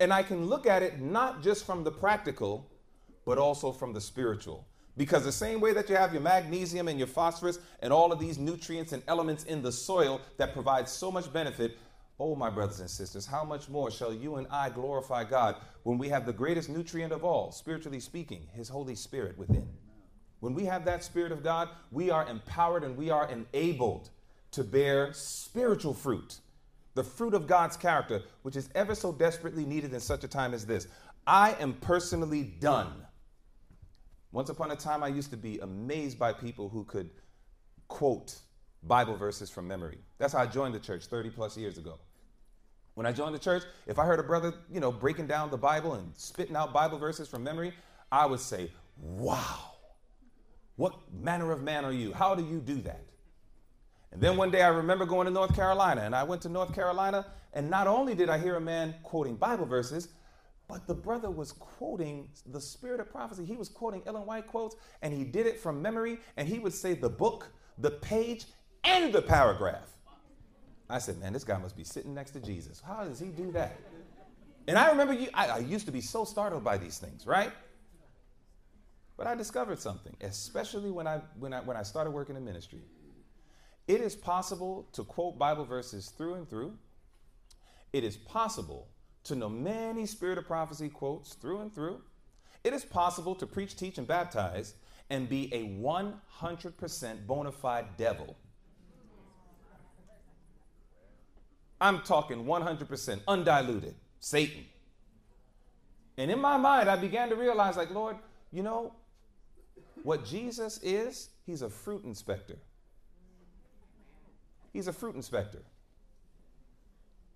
[0.00, 2.68] And I can look at it not just from the practical,
[3.24, 4.66] but also from the spiritual.
[4.96, 8.18] Because the same way that you have your magnesium and your phosphorus and all of
[8.18, 11.78] these nutrients and elements in the soil that provide so much benefit,
[12.20, 15.98] oh, my brothers and sisters, how much more shall you and I glorify God when
[15.98, 19.68] we have the greatest nutrient of all, spiritually speaking, His Holy Spirit within?
[20.40, 24.10] When we have that Spirit of God, we are empowered and we are enabled
[24.52, 26.38] to bear spiritual fruit,
[26.94, 30.54] the fruit of God's character, which is ever so desperately needed in such a time
[30.54, 30.88] as this.
[31.26, 32.92] I am personally done
[34.30, 37.10] once upon a time, I used to be amazed by people who could
[37.88, 38.38] quote
[38.82, 39.98] Bible verses from memory.
[40.18, 41.98] That's how I joined the church 30 plus years ago.
[42.98, 45.56] When I joined the church, if I heard a brother, you know, breaking down the
[45.56, 47.72] Bible and spitting out Bible verses from memory,
[48.10, 49.76] I would say, "Wow.
[50.74, 52.12] What manner of man are you?
[52.12, 53.04] How do you do that?"
[54.10, 56.74] And then one day I remember going to North Carolina, and I went to North
[56.74, 60.08] Carolina, and not only did I hear a man quoting Bible verses,
[60.66, 63.44] but the brother was quoting the spirit of prophecy.
[63.44, 66.74] He was quoting Ellen White quotes, and he did it from memory, and he would
[66.74, 68.46] say the book, the page,
[68.82, 69.97] and the paragraph.
[70.90, 72.82] I said, man, this guy must be sitting next to Jesus.
[72.84, 73.78] How does he do that?
[74.66, 77.52] And I remember you, I, I used to be so startled by these things, right?
[79.16, 82.80] But I discovered something, especially when I, when I, when I started working in ministry.
[83.86, 86.74] It is possible to quote Bible verses through and through.
[87.92, 88.88] It is possible
[89.24, 92.00] to know many spirit of prophecy quotes through and through,
[92.64, 94.74] it is possible to preach, teach, and baptize
[95.10, 98.36] and be a 100% bona fide devil.
[101.80, 104.64] I'm talking 100% undiluted, Satan.
[106.16, 108.16] And in my mind, I began to realize, like, Lord,
[108.50, 108.92] you know,
[110.02, 112.56] what Jesus is, he's a fruit inspector.
[114.72, 115.62] He's a fruit inspector.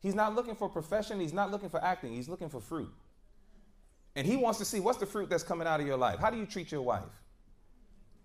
[0.00, 2.92] He's not looking for profession, he's not looking for acting, he's looking for fruit.
[4.16, 6.18] And he wants to see what's the fruit that's coming out of your life.
[6.18, 7.02] How do you treat your wife?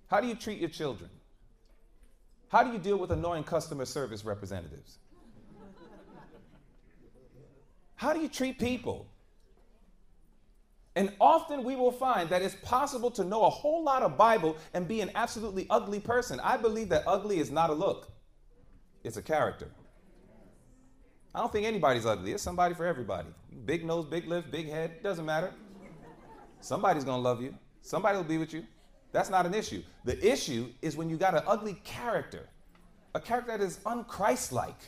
[0.08, 1.10] How do you treat your children?
[2.49, 4.97] How do you deal with annoying customer service representatives?
[7.97, 9.07] How do you treat people?
[10.95, 14.55] And often we will find that it's possible to know a whole lot of Bible
[14.73, 16.39] and be an absolutely ugly person.
[16.39, 18.10] I believe that ugly is not a look,
[19.03, 19.69] it's a character.
[21.36, 22.31] I don't think anybody's ugly.
[22.33, 23.29] It's somebody for everybody.
[23.65, 25.53] Big nose, big lips, big head, doesn't matter.
[26.62, 27.53] Somebody's gonna love you.
[27.81, 28.63] Somebody will be with you.
[29.12, 29.83] That's not an issue.
[30.03, 32.49] The issue is when you got an ugly character,
[33.13, 34.81] a character that is unchristlike.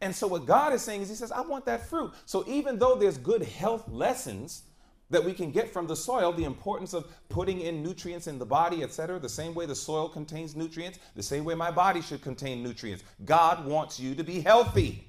[0.00, 2.12] And so what God is saying is He says, I want that fruit.
[2.24, 4.62] So even though there's good health lessons
[5.10, 8.46] that we can get from the soil, the importance of putting in nutrients in the
[8.46, 12.22] body, etc., the same way the soil contains nutrients, the same way my body should
[12.22, 13.02] contain nutrients.
[13.24, 15.04] God wants you to be healthy.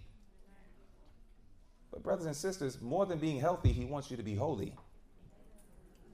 [1.92, 4.74] But, brothers and sisters, more than being healthy, He wants you to be holy.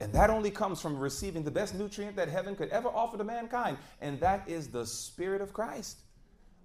[0.00, 3.24] And that only comes from receiving the best nutrient that heaven could ever offer to
[3.24, 6.00] mankind, and that is the Spirit of Christ.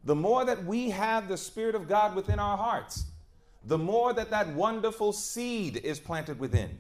[0.04, 3.06] The more that we have the Spirit of God within our hearts,
[3.66, 6.80] the more that that wonderful seed is planted within.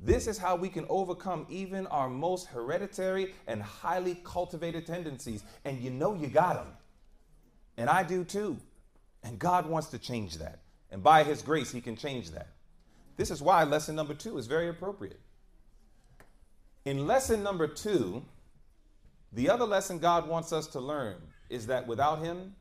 [0.00, 5.42] This is how we can overcome even our most hereditary and highly cultivated tendencies.
[5.64, 6.72] And you know you got them.
[7.76, 8.58] And I do too.
[9.22, 10.60] And God wants to change that.
[10.90, 12.48] And by His grace, He can change that.
[13.16, 15.20] This is why lesson number two is very appropriate.
[16.84, 18.24] In lesson number two,
[19.32, 21.16] the other lesson God wants us to learn
[21.48, 22.54] is that without Him,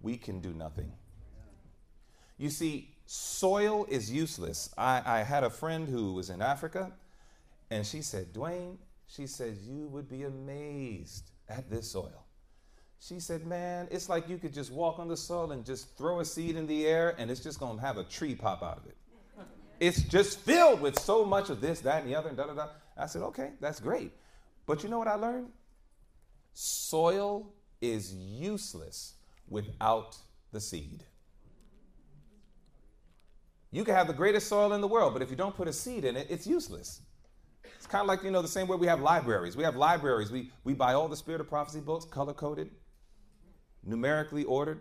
[0.00, 0.92] we can do nothing.
[2.38, 4.72] You see, soil is useless.
[4.76, 6.92] I, I, had a friend who was in Africa,
[7.70, 8.76] and she said, Dwayne,
[9.08, 12.26] she said, you would be amazed at this soil.
[13.00, 16.20] She said, Man, it's like you could just walk on the soil and just throw
[16.20, 18.86] a seed in the air and it's just to have a tree pop out of
[18.86, 18.96] it.
[19.78, 22.54] It's just filled with so much of this, that, and the other, and da da
[22.54, 22.68] da.
[22.96, 24.12] I said, Okay, that's great.
[24.64, 25.48] But you know what I learned?
[26.58, 29.16] Soil is useless
[29.46, 30.16] without
[30.52, 31.04] the seed.
[33.70, 35.72] You can have the greatest soil in the world, but if you don't put a
[35.72, 37.02] seed in it, it's useless.
[37.62, 39.54] It's kind of like, you know, the same way we have libraries.
[39.54, 40.30] We have libraries.
[40.30, 42.70] We, we buy all the Spirit of Prophecy books, color coded,
[43.84, 44.80] numerically ordered,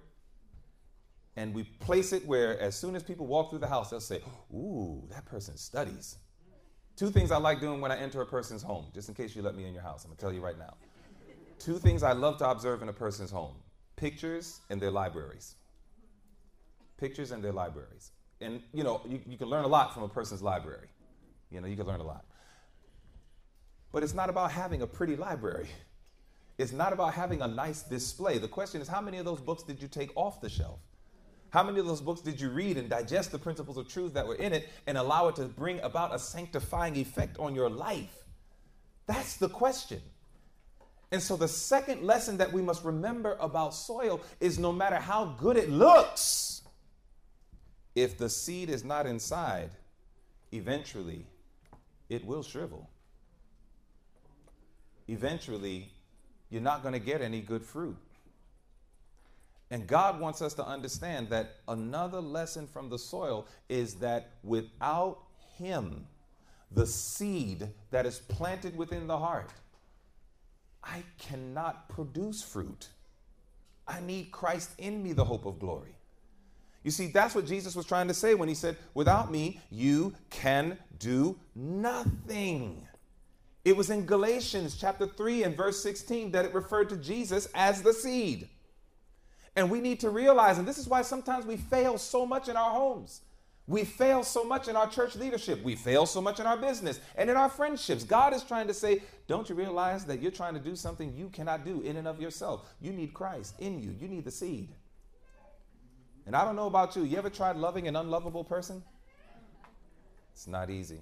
[1.35, 4.21] and we place it where as soon as people walk through the house, they'll say,
[4.53, 6.19] Ooh, that person studies.
[6.95, 9.41] Two things I like doing when I enter a person's home, just in case you
[9.41, 10.05] let me in your house.
[10.05, 10.75] I'm gonna tell you right now.
[11.65, 13.55] Two things I love to observe in a person's home
[13.95, 15.55] pictures and their libraries.
[16.97, 18.11] Pictures and their libraries.
[18.39, 20.89] And you know, you, you can learn a lot from a person's library.
[21.49, 22.23] You know, you can learn a lot.
[23.91, 25.67] But it's not about having a pretty library.
[26.57, 28.37] It's not about having a nice display.
[28.37, 30.79] The question is, how many of those books did you take off the shelf?
[31.49, 34.25] How many of those books did you read and digest the principles of truth that
[34.25, 38.23] were in it and allow it to bring about a sanctifying effect on your life?
[39.05, 40.01] That's the question.
[41.15, 45.33] And so, the second lesson that we must remember about soil is no matter how
[45.39, 46.61] good it looks,
[47.95, 49.69] if the seed is not inside,
[50.51, 51.25] eventually
[52.09, 52.89] it will shrivel.
[55.07, 55.89] Eventually,
[56.49, 57.95] you're not going to get any good fruit.
[59.71, 65.19] And God wants us to understand that another lesson from the soil is that without
[65.57, 66.07] Him,
[66.71, 69.49] the seed that is planted within the heart,
[70.85, 72.89] I cannot produce fruit.
[73.87, 75.95] I need Christ in me, the hope of glory.
[76.83, 80.13] You see, that's what Jesus was trying to say when he said, Without me, you
[80.29, 82.87] can do nothing.
[83.63, 87.81] It was in Galatians chapter 3 and verse 16 that it referred to Jesus as
[87.81, 88.47] the seed.
[89.55, 92.55] And we need to realize, and this is why sometimes we fail so much in
[92.55, 93.21] our homes.
[93.67, 95.63] We fail so much in our church leadership.
[95.63, 98.03] We fail so much in our business and in our friendships.
[98.03, 101.29] God is trying to say, don't you realize that you're trying to do something you
[101.29, 102.69] cannot do in and of yourself?
[102.79, 104.69] You need Christ in you, you need the seed.
[106.27, 108.83] And I don't know about you, you ever tried loving an unlovable person?
[110.33, 110.99] It's not easy.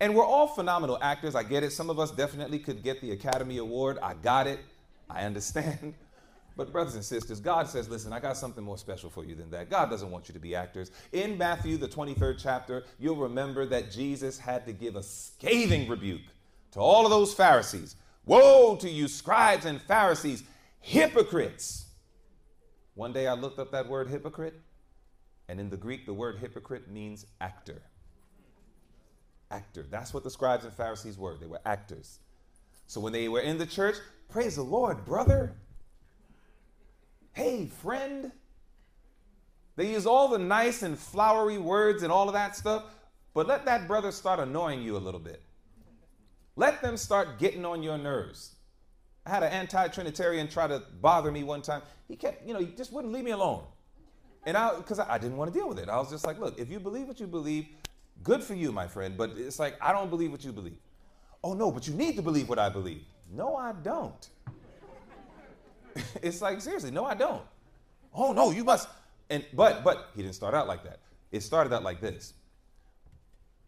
[0.00, 1.34] And we're all phenomenal actors.
[1.34, 1.72] I get it.
[1.72, 3.98] Some of us definitely could get the Academy Award.
[4.02, 4.60] I got it.
[5.08, 5.94] I understand.
[6.56, 9.50] But, brothers and sisters, God says, listen, I got something more special for you than
[9.50, 9.68] that.
[9.68, 10.90] God doesn't want you to be actors.
[11.12, 16.22] In Matthew, the 23rd chapter, you'll remember that Jesus had to give a scathing rebuke
[16.72, 17.96] to all of those Pharisees.
[18.24, 20.44] Woe to you, scribes and Pharisees,
[20.80, 21.84] hypocrites!
[22.94, 24.58] One day I looked up that word hypocrite,
[25.48, 27.82] and in the Greek, the word hypocrite means actor.
[29.50, 29.84] Actor.
[29.90, 31.36] That's what the scribes and Pharisees were.
[31.36, 32.18] They were actors.
[32.86, 33.96] So when they were in the church,
[34.30, 35.54] praise the Lord, brother
[37.36, 38.32] hey, friend.
[39.76, 42.84] They use all the nice and flowery words and all of that stuff,
[43.34, 45.42] but let that brother start annoying you a little bit.
[46.56, 48.54] Let them start getting on your nerves.
[49.26, 51.82] I had an anti Trinitarian try to bother me one time.
[52.08, 53.64] He kept, you know, he just wouldn't leave me alone.
[54.46, 55.90] And I, because I, I didn't want to deal with it.
[55.90, 57.66] I was just like, look, if you believe what you believe,
[58.22, 59.14] good for you, my friend.
[59.14, 60.78] But it's like, I don't believe what you believe.
[61.44, 63.02] Oh, no, but you need to believe what I believe.
[63.30, 64.26] No, I don't.
[66.22, 67.42] it's like seriously, no, I don't.
[68.14, 68.88] Oh no, you must.
[69.30, 71.00] And but but he didn't start out like that.
[71.32, 72.34] It started out like this.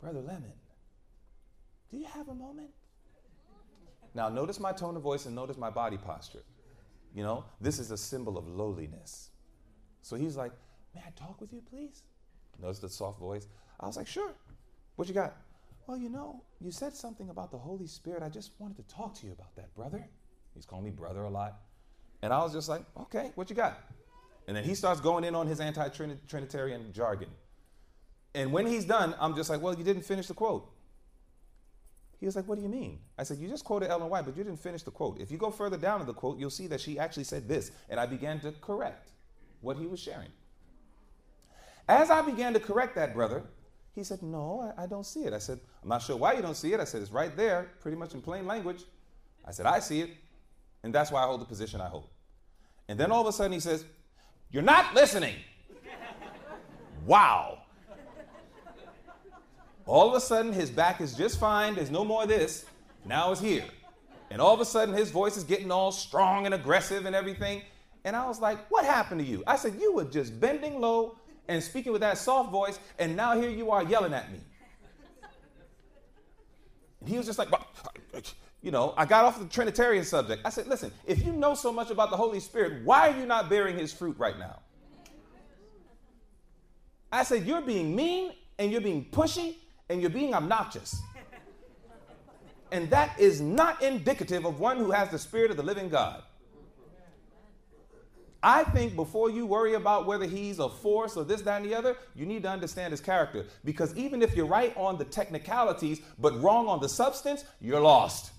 [0.00, 0.52] Brother Lemon,
[1.90, 2.70] do you have a moment?
[4.14, 6.42] Now notice my tone of voice and notice my body posture.
[7.14, 9.30] You know, this is a symbol of lowliness.
[10.02, 10.52] So he's like,
[10.94, 12.02] May I talk with you, please?
[12.60, 13.46] Notice the soft voice.
[13.80, 14.32] I was like, Sure.
[14.96, 15.36] What you got?
[15.86, 18.22] Well, you know, you said something about the Holy Spirit.
[18.22, 20.06] I just wanted to talk to you about that, brother.
[20.54, 21.60] He's calling me brother a lot.
[22.22, 23.78] And I was just like, okay, what you got?
[24.46, 27.28] And then he starts going in on his anti Trinitarian jargon.
[28.34, 30.70] And when he's done, I'm just like, well, you didn't finish the quote.
[32.18, 32.98] He was like, what do you mean?
[33.16, 35.20] I said, you just quoted Ellen White, but you didn't finish the quote.
[35.20, 37.70] If you go further down in the quote, you'll see that she actually said this.
[37.88, 39.10] And I began to correct
[39.60, 40.28] what he was sharing.
[41.88, 43.44] As I began to correct that brother,
[43.94, 45.32] he said, no, I, I don't see it.
[45.32, 46.80] I said, I'm not sure why you don't see it.
[46.80, 48.82] I said, it's right there, pretty much in plain language.
[49.44, 50.10] I said, I see it.
[50.88, 52.08] And that's why I hold the position I hold.
[52.88, 53.84] And then all of a sudden he says,
[54.50, 55.34] You're not listening.
[57.04, 57.58] wow.
[59.84, 61.74] All of a sudden his back is just fine.
[61.74, 62.64] There's no more of this.
[63.04, 63.66] Now it's here.
[64.30, 67.60] And all of a sudden his voice is getting all strong and aggressive and everything.
[68.06, 69.44] And I was like, What happened to you?
[69.46, 71.18] I said, You were just bending low
[71.48, 74.38] and speaking with that soft voice, and now here you are yelling at me.
[77.00, 77.50] And he was just like,
[78.62, 80.42] you know, I got off the Trinitarian subject.
[80.44, 83.24] I said, listen, if you know so much about the Holy Spirit, why are you
[83.24, 84.58] not bearing his fruit right now?
[87.12, 89.54] I said, you're being mean and you're being pushy
[89.88, 91.00] and you're being obnoxious.
[92.70, 96.22] And that is not indicative of one who has the Spirit of the living God.
[98.42, 101.74] I think before you worry about whether he's a force or this, that, and the
[101.74, 103.46] other, you need to understand his character.
[103.64, 108.32] Because even if you're right on the technicalities but wrong on the substance, you're lost.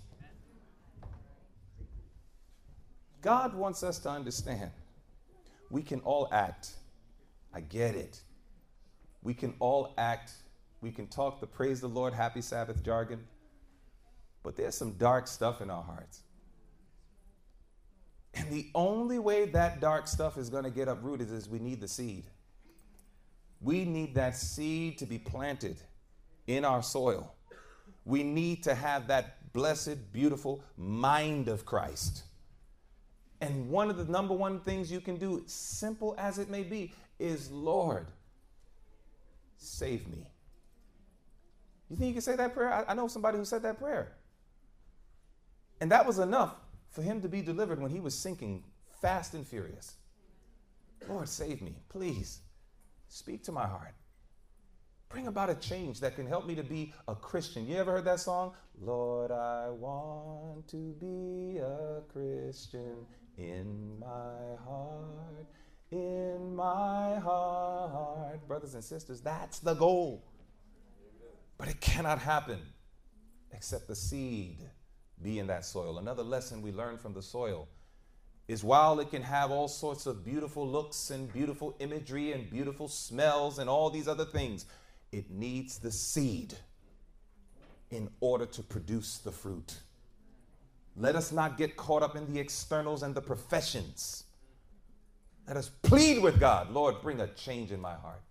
[3.21, 4.71] God wants us to understand
[5.69, 6.71] we can all act.
[7.53, 8.21] I get it.
[9.21, 10.31] We can all act.
[10.81, 13.25] We can talk the praise the Lord, happy Sabbath jargon.
[14.43, 16.21] But there's some dark stuff in our hearts.
[18.33, 21.81] And the only way that dark stuff is going to get uprooted is we need
[21.81, 22.25] the seed.
[23.59, 25.77] We need that seed to be planted
[26.47, 27.33] in our soil.
[28.05, 32.23] We need to have that blessed, beautiful mind of Christ.
[33.41, 36.93] And one of the number one things you can do, simple as it may be,
[37.19, 38.07] is Lord,
[39.57, 40.29] save me.
[41.89, 42.71] You think you can say that prayer?
[42.71, 44.11] I, I know somebody who said that prayer.
[45.81, 46.55] And that was enough
[46.89, 48.63] for him to be delivered when he was sinking
[49.01, 49.95] fast and furious.
[51.07, 52.41] Lord, save me, please.
[53.07, 53.93] Speak to my heart.
[55.09, 57.67] Bring about a change that can help me to be a Christian.
[57.67, 58.53] You ever heard that song?
[58.79, 63.07] Lord, I want to be a Christian
[63.39, 65.47] in my heart,
[65.91, 68.45] in my heart.
[68.47, 70.23] Brothers and sisters, that's the goal.
[71.57, 72.59] But it cannot happen
[73.51, 74.57] except the seed
[75.21, 75.97] be in that soil.
[75.97, 77.67] Another lesson we learn from the soil
[78.47, 82.87] is while it can have all sorts of beautiful looks and beautiful imagery and beautiful
[82.87, 84.65] smells and all these other things,
[85.11, 86.55] it needs the seed
[87.91, 89.77] in order to produce the fruit.
[90.99, 94.25] Let us not get caught up in the externals and the professions.
[95.47, 98.21] Let us plead with God, Lord, bring a change in my heart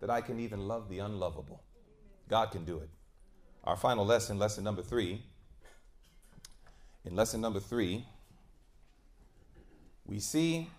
[0.00, 1.62] that I can even love the unlovable.
[2.28, 2.88] God can do it.
[3.64, 5.22] Our final lesson, lesson number three,
[7.04, 8.06] in lesson number three,
[10.06, 10.70] we see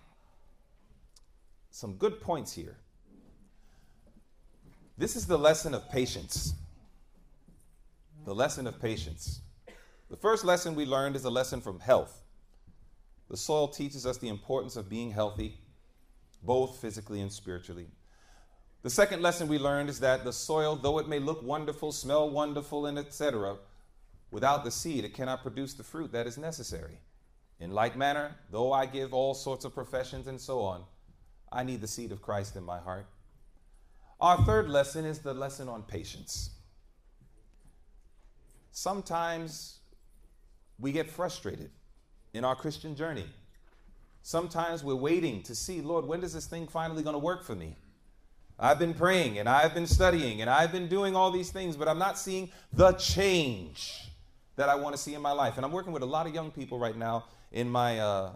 [1.70, 2.78] some good points here.
[4.98, 6.56] This is the lesson of patience.
[8.26, 9.42] The lesson of patience.
[10.10, 12.24] The first lesson we learned is a lesson from health.
[13.30, 15.60] The soil teaches us the importance of being healthy,
[16.42, 17.88] both physically and spiritually.
[18.84, 22.30] The second lesson we learned is that the soil, though it may look wonderful, smell
[22.30, 23.58] wonderful, and etc.,
[24.32, 27.00] Without the seed, it cannot produce the fruit that is necessary.
[27.60, 30.84] In like manner, though I give all sorts of professions and so on,
[31.52, 33.08] I need the seed of Christ in my heart.
[34.20, 36.52] Our third lesson is the lesson on patience.
[38.72, 39.80] Sometimes
[40.80, 41.72] we get frustrated
[42.34, 43.26] in our Christian journey.
[44.22, 47.56] Sometimes we're waiting to see, Lord, when is this thing finally going to work for
[47.56, 47.76] me?
[48.60, 51.88] I've been praying and I've been studying and I've been doing all these things, but
[51.88, 54.10] I'm not seeing the change
[54.56, 55.58] that I want to see in my life.
[55.58, 58.32] And I'm working with a lot of young people right now in my uh,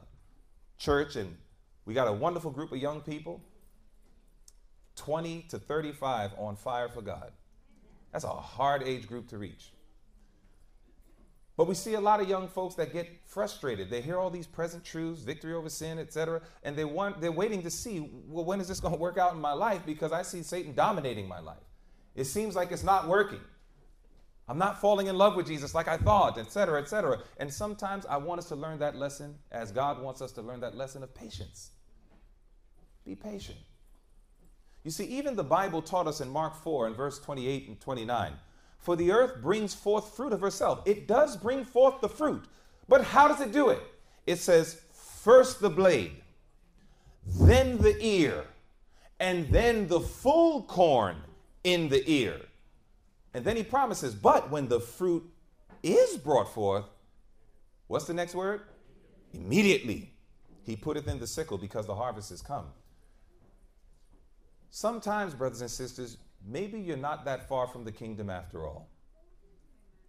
[0.77, 1.35] church, and
[1.85, 3.41] we got a wonderful group of young people
[4.95, 7.31] 20 to 35 on fire for God.
[8.11, 9.71] That's a hard age group to reach.
[11.57, 13.89] But we see a lot of young folks that get frustrated.
[13.89, 17.61] They hear all these present truths, victory over sin, etc., and they want they're waiting
[17.63, 19.81] to see, well, when is this going to work out in my life?
[19.85, 21.57] Because I see Satan dominating my life.
[22.15, 23.41] It seems like it's not working.
[24.47, 27.19] I'm not falling in love with Jesus like I thought, etc., etc.
[27.37, 30.61] And sometimes I want us to learn that lesson as God wants us to learn
[30.61, 31.71] that lesson of patience.
[33.05, 33.59] Be patient.
[34.83, 38.33] You see, even the Bible taught us in Mark 4 and verse 28 and 29
[38.81, 40.81] For the earth brings forth fruit of herself.
[40.85, 42.43] It does bring forth the fruit.
[42.89, 43.81] But how does it do it?
[44.25, 46.15] It says, first the blade,
[47.25, 48.45] then the ear,
[49.19, 51.15] and then the full corn
[51.63, 52.41] in the ear.
[53.35, 55.23] And then he promises, but when the fruit
[55.83, 56.85] is brought forth,
[57.87, 58.61] what's the next word?
[59.33, 60.11] Immediately
[60.63, 62.65] he putteth in the sickle because the harvest is come.
[64.71, 68.89] Sometimes, brothers and sisters, maybe you're not that far from the kingdom after all.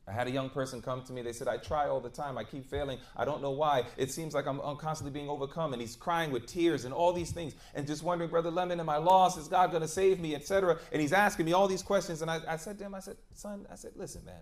[0.07, 1.22] I had a young person come to me.
[1.22, 2.37] They said, I try all the time.
[2.37, 2.99] I keep failing.
[3.16, 3.85] I don't know why.
[3.97, 5.72] It seems like I'm, constantly being overcome.
[5.72, 8.89] And he's crying with tears and all these things and just wondering, Brother Lemon, am
[8.89, 9.39] I lost?
[9.39, 10.78] Is God going to save me, etc.?
[10.91, 12.20] And he's asking me all these questions.
[12.20, 14.41] And I, I said to him, I said, Son, I said, listen, man.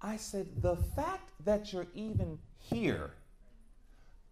[0.00, 3.12] I said, the fact that you're even here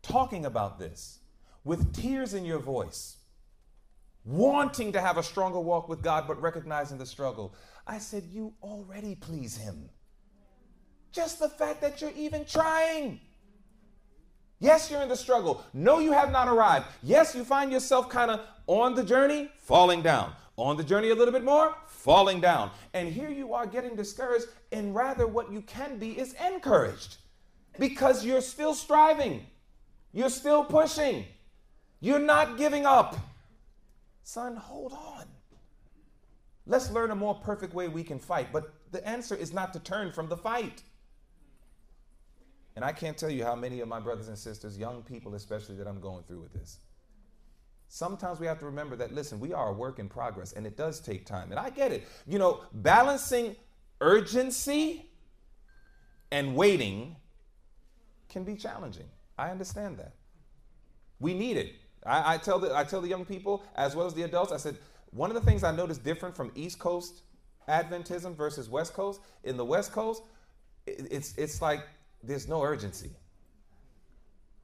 [0.01, 1.19] talking about this
[1.63, 3.19] with tears in your voice,
[4.25, 7.55] wanting to have a stronger walk with God, but recognizing the struggle,
[7.87, 9.89] I said, you already please Him.
[11.11, 13.21] Just the fact that you're even trying.
[14.61, 15.65] Yes, you're in the struggle.
[15.75, 16.87] No, you have not arrived.
[17.03, 20.33] Yes, you find yourself kind of on the journey, falling down.
[20.57, 22.71] On the journey a little bit more, falling down.
[22.95, 27.17] And here you are getting discouraged, and rather what you can be is encouraged
[27.79, 29.47] because you're still striving,
[30.13, 31.25] you're still pushing.
[32.01, 33.17] You're not giving up.
[34.25, 35.27] Son, hold on.
[36.67, 38.53] Let's learn a more perfect way we can fight.
[38.53, 40.83] But the answer is not to turn from the fight.
[42.77, 45.77] And I can't tell you how many of my brothers and sisters, young people especially,
[45.77, 46.79] that I'm going through with this.
[47.89, 50.79] Sometimes we have to remember that, listen, we are a work in progress and it
[50.79, 51.51] does take time.
[51.51, 52.09] And I get it.
[52.27, 53.55] You know, balancing
[54.01, 55.11] urgency
[56.31, 57.17] and waiting
[58.31, 59.05] can be challenging.
[59.37, 60.15] I understand that.
[61.21, 61.75] We need it.
[62.05, 64.57] I, I, tell the, I tell the young people as well as the adults, I
[64.57, 64.77] said,
[65.11, 67.23] one of the things I noticed different from East Coast
[67.69, 70.23] Adventism versus West Coast, in the West Coast,
[70.87, 71.81] it's, it's like
[72.23, 73.11] there's no urgency.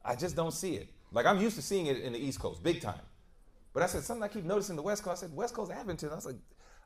[0.04, 0.88] I just don't see it.
[1.12, 3.00] Like I'm used to seeing it in the East Coast, big time.
[3.72, 5.22] But I said, something I keep noticing the West Coast.
[5.22, 6.12] I said, West Coast Adventism.
[6.12, 6.36] I was like,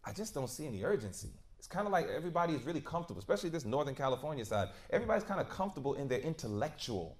[0.04, 1.30] I just don't see any urgency.
[1.58, 4.68] It's kind of like everybody is really comfortable, especially this Northern California side.
[4.90, 7.16] Everybody's kind of comfortable in their intellectual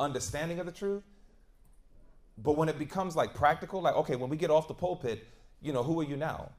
[0.00, 1.04] understanding of the truth.
[2.42, 5.26] But when it becomes like practical, like, okay, when we get off the pulpit,
[5.60, 6.52] you know, who are you now?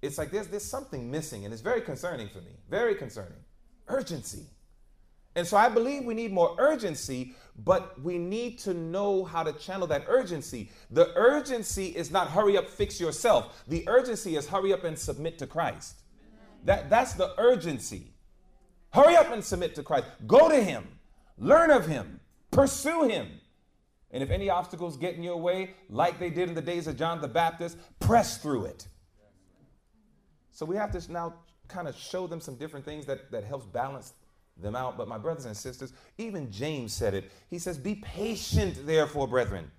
[0.00, 2.52] It's like there's, there's something missing, and it's very concerning for me.
[2.68, 3.38] Very concerning.
[3.88, 4.46] Urgency.
[5.34, 9.52] And so I believe we need more urgency, but we need to know how to
[9.54, 10.70] channel that urgency.
[10.90, 13.64] The urgency is not hurry up, fix yourself.
[13.68, 15.96] The urgency is hurry up and submit to Christ.
[16.64, 18.12] That, that's the urgency.
[18.92, 20.06] Hurry up and submit to Christ.
[20.26, 20.86] Go to Him,
[21.38, 22.20] learn of Him,
[22.50, 23.28] pursue Him.
[24.12, 26.96] And if any obstacles get in your way, like they did in the days of
[26.96, 28.86] John the Baptist, press through it.
[30.50, 31.34] So we have to now
[31.68, 34.12] kind of show them some different things that, that helps balance
[34.60, 34.98] them out.
[34.98, 37.32] But my brothers and sisters, even James said it.
[37.48, 39.70] He says, Be patient, therefore, brethren,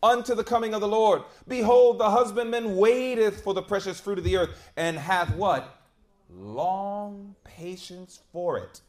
[0.00, 1.22] unto the coming of the Lord.
[1.48, 5.82] Behold, the husbandman waiteth for the precious fruit of the earth, and hath what?
[6.30, 8.80] Long patience for it,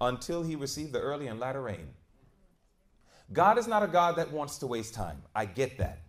[0.00, 1.88] until he receive the early and latter rain.
[3.32, 5.22] God is not a God that wants to waste time.
[5.34, 6.00] I get that.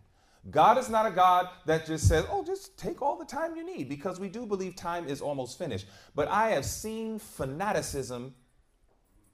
[0.51, 3.65] God is not a God that just says, oh, just take all the time you
[3.65, 5.85] need, because we do believe time is almost finished.
[6.15, 8.35] But I have seen fanaticism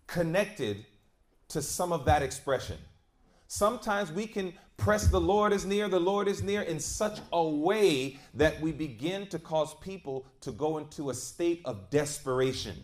[0.06, 0.86] connected
[1.48, 2.78] to some of that expression.
[3.48, 7.44] Sometimes we can press the Lord is near, the Lord is near in such a
[7.44, 12.76] way that we begin to cause people to go into a state of desperation.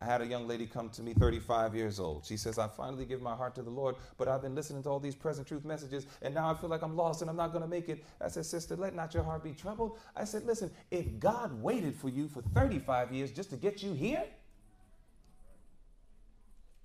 [0.00, 2.26] I had a young lady come to me, 35 years old.
[2.26, 4.90] She says, I finally give my heart to the Lord, but I've been listening to
[4.90, 7.52] all these present truth messages, and now I feel like I'm lost and I'm not
[7.52, 8.04] going to make it.
[8.20, 9.98] I said, Sister, let not your heart be troubled.
[10.14, 13.94] I said, Listen, if God waited for you for 35 years just to get you
[13.94, 14.24] here,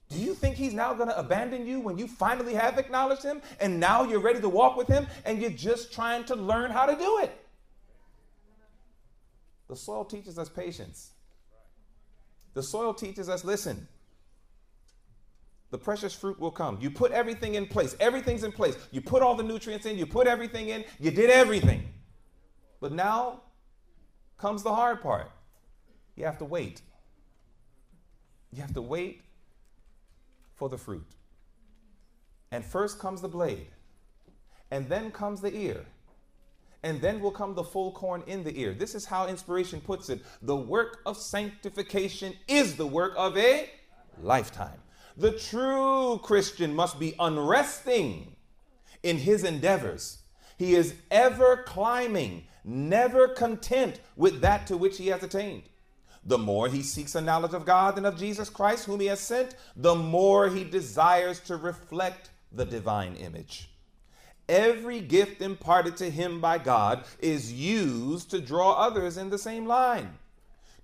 [0.09, 3.41] do you think he's now going to abandon you when you finally have acknowledged him
[3.59, 6.87] and now you're ready to walk with him and you're just trying to learn how
[6.87, 7.45] to do it?
[9.67, 11.11] The soil teaches us patience.
[12.59, 13.87] The soil teaches us listen,
[15.71, 16.77] the precious fruit will come.
[16.81, 18.77] You put everything in place, everything's in place.
[18.91, 21.87] You put all the nutrients in, you put everything in, you did everything.
[22.81, 23.43] But now
[24.37, 25.31] comes the hard part.
[26.17, 26.81] You have to wait.
[28.51, 29.21] You have to wait
[30.57, 31.07] for the fruit.
[32.51, 33.67] And first comes the blade,
[34.69, 35.85] and then comes the ear
[36.83, 38.73] and then will come the full corn in the ear.
[38.73, 40.21] This is how inspiration puts it.
[40.41, 43.69] The work of sanctification is the work of a
[44.21, 44.79] lifetime.
[45.17, 48.35] The true Christian must be unresting
[49.03, 50.19] in his endeavors.
[50.57, 55.63] He is ever climbing, never content with that to which he has attained.
[56.25, 59.19] The more he seeks a knowledge of God and of Jesus Christ, whom he has
[59.19, 63.69] sent, the more he desires to reflect the divine image.
[64.49, 69.67] Every gift imparted to him by God is used to draw others in the same
[69.67, 70.17] line,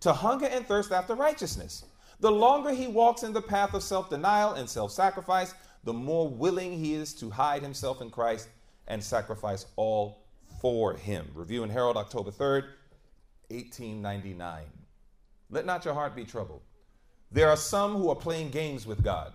[0.02, 1.84] to hunger and thirst after righteousness.
[2.20, 6.30] The longer he walks in the path of self denial and self sacrifice, the more
[6.30, 8.50] willing he is to hide himself in Christ
[8.88, 10.22] and sacrifice all
[10.62, 11.28] for him.
[11.34, 12.66] Review and Herald, October 3rd,
[13.50, 14.62] 1899.
[15.50, 16.62] Let not your heart be troubled.
[17.32, 19.34] There are some who are playing games with God.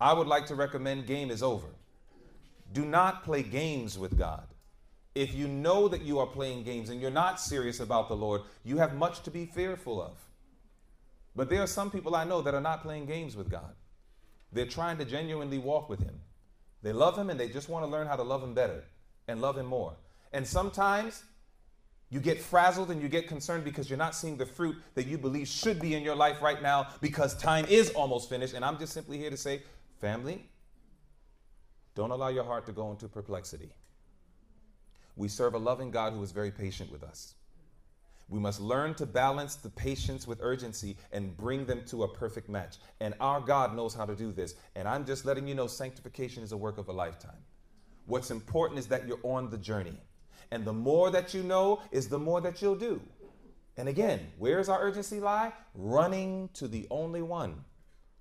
[0.00, 1.66] I would like to recommend game is over.
[2.72, 4.46] Do not play games with God.
[5.14, 8.42] If you know that you are playing games and you're not serious about the Lord,
[8.64, 10.12] you have much to be fearful of.
[11.34, 13.74] But there are some people I know that are not playing games with God.
[14.52, 16.20] They're trying to genuinely walk with Him.
[16.82, 18.84] They love Him and they just want to learn how to love Him better
[19.28, 19.94] and love Him more.
[20.32, 21.24] And sometimes
[22.08, 25.18] you get frazzled and you get concerned because you're not seeing the fruit that you
[25.18, 28.54] believe should be in your life right now because time is almost finished.
[28.54, 29.62] And I'm just simply here to say,
[30.00, 30.44] family,
[31.94, 33.70] don't allow your heart to go into perplexity.
[35.16, 37.34] We serve a loving God who is very patient with us.
[38.28, 42.48] We must learn to balance the patience with urgency and bring them to a perfect
[42.48, 42.76] match.
[43.00, 44.54] And our God knows how to do this.
[44.76, 47.42] And I'm just letting you know sanctification is a work of a lifetime.
[48.06, 49.98] What's important is that you're on the journey.
[50.52, 53.00] And the more that you know is the more that you'll do.
[53.76, 55.52] And again, where's our urgency lie?
[55.74, 57.64] Running to the only one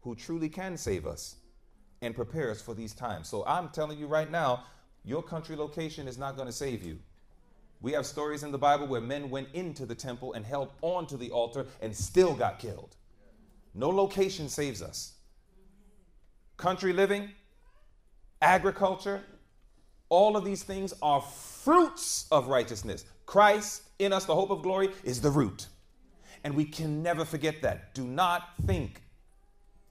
[0.02, 1.36] who truly can save us
[2.02, 3.28] and prepare us for these times.
[3.28, 4.66] So I'm telling you right now,
[5.04, 7.00] your country location is not going to save you.
[7.82, 11.08] We have stories in the Bible where men went into the temple and held on
[11.08, 12.96] to the altar and still got killed.
[13.74, 15.14] No location saves us.
[16.58, 17.30] Country living,
[18.42, 19.24] agriculture,
[20.10, 23.06] all of these things are fruits of righteousness.
[23.26, 25.68] Christ in us, the hope of glory, is the root.
[26.44, 27.94] And we can never forget that.
[27.94, 29.02] Do not think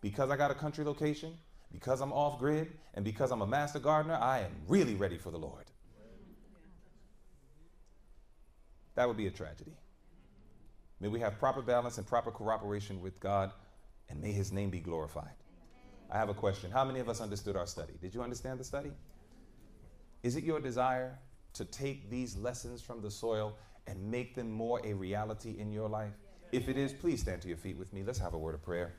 [0.01, 1.35] because I got a country location,
[1.73, 5.31] because I'm off grid, and because I'm a master gardener, I am really ready for
[5.31, 5.65] the Lord.
[8.95, 9.77] That would be a tragedy.
[11.01, 13.53] May we have proper balance and proper cooperation with God,
[14.09, 15.35] and may His name be glorified.
[16.11, 16.71] I have a question.
[16.71, 17.93] How many of us understood our study?
[18.01, 18.91] Did you understand the study?
[20.23, 21.19] Is it your desire
[21.55, 23.57] to take these lessons from the soil
[23.87, 26.13] and make them more a reality in your life?
[26.51, 28.03] If it is, please stand to your feet with me.
[28.03, 28.95] Let's have a word of prayer.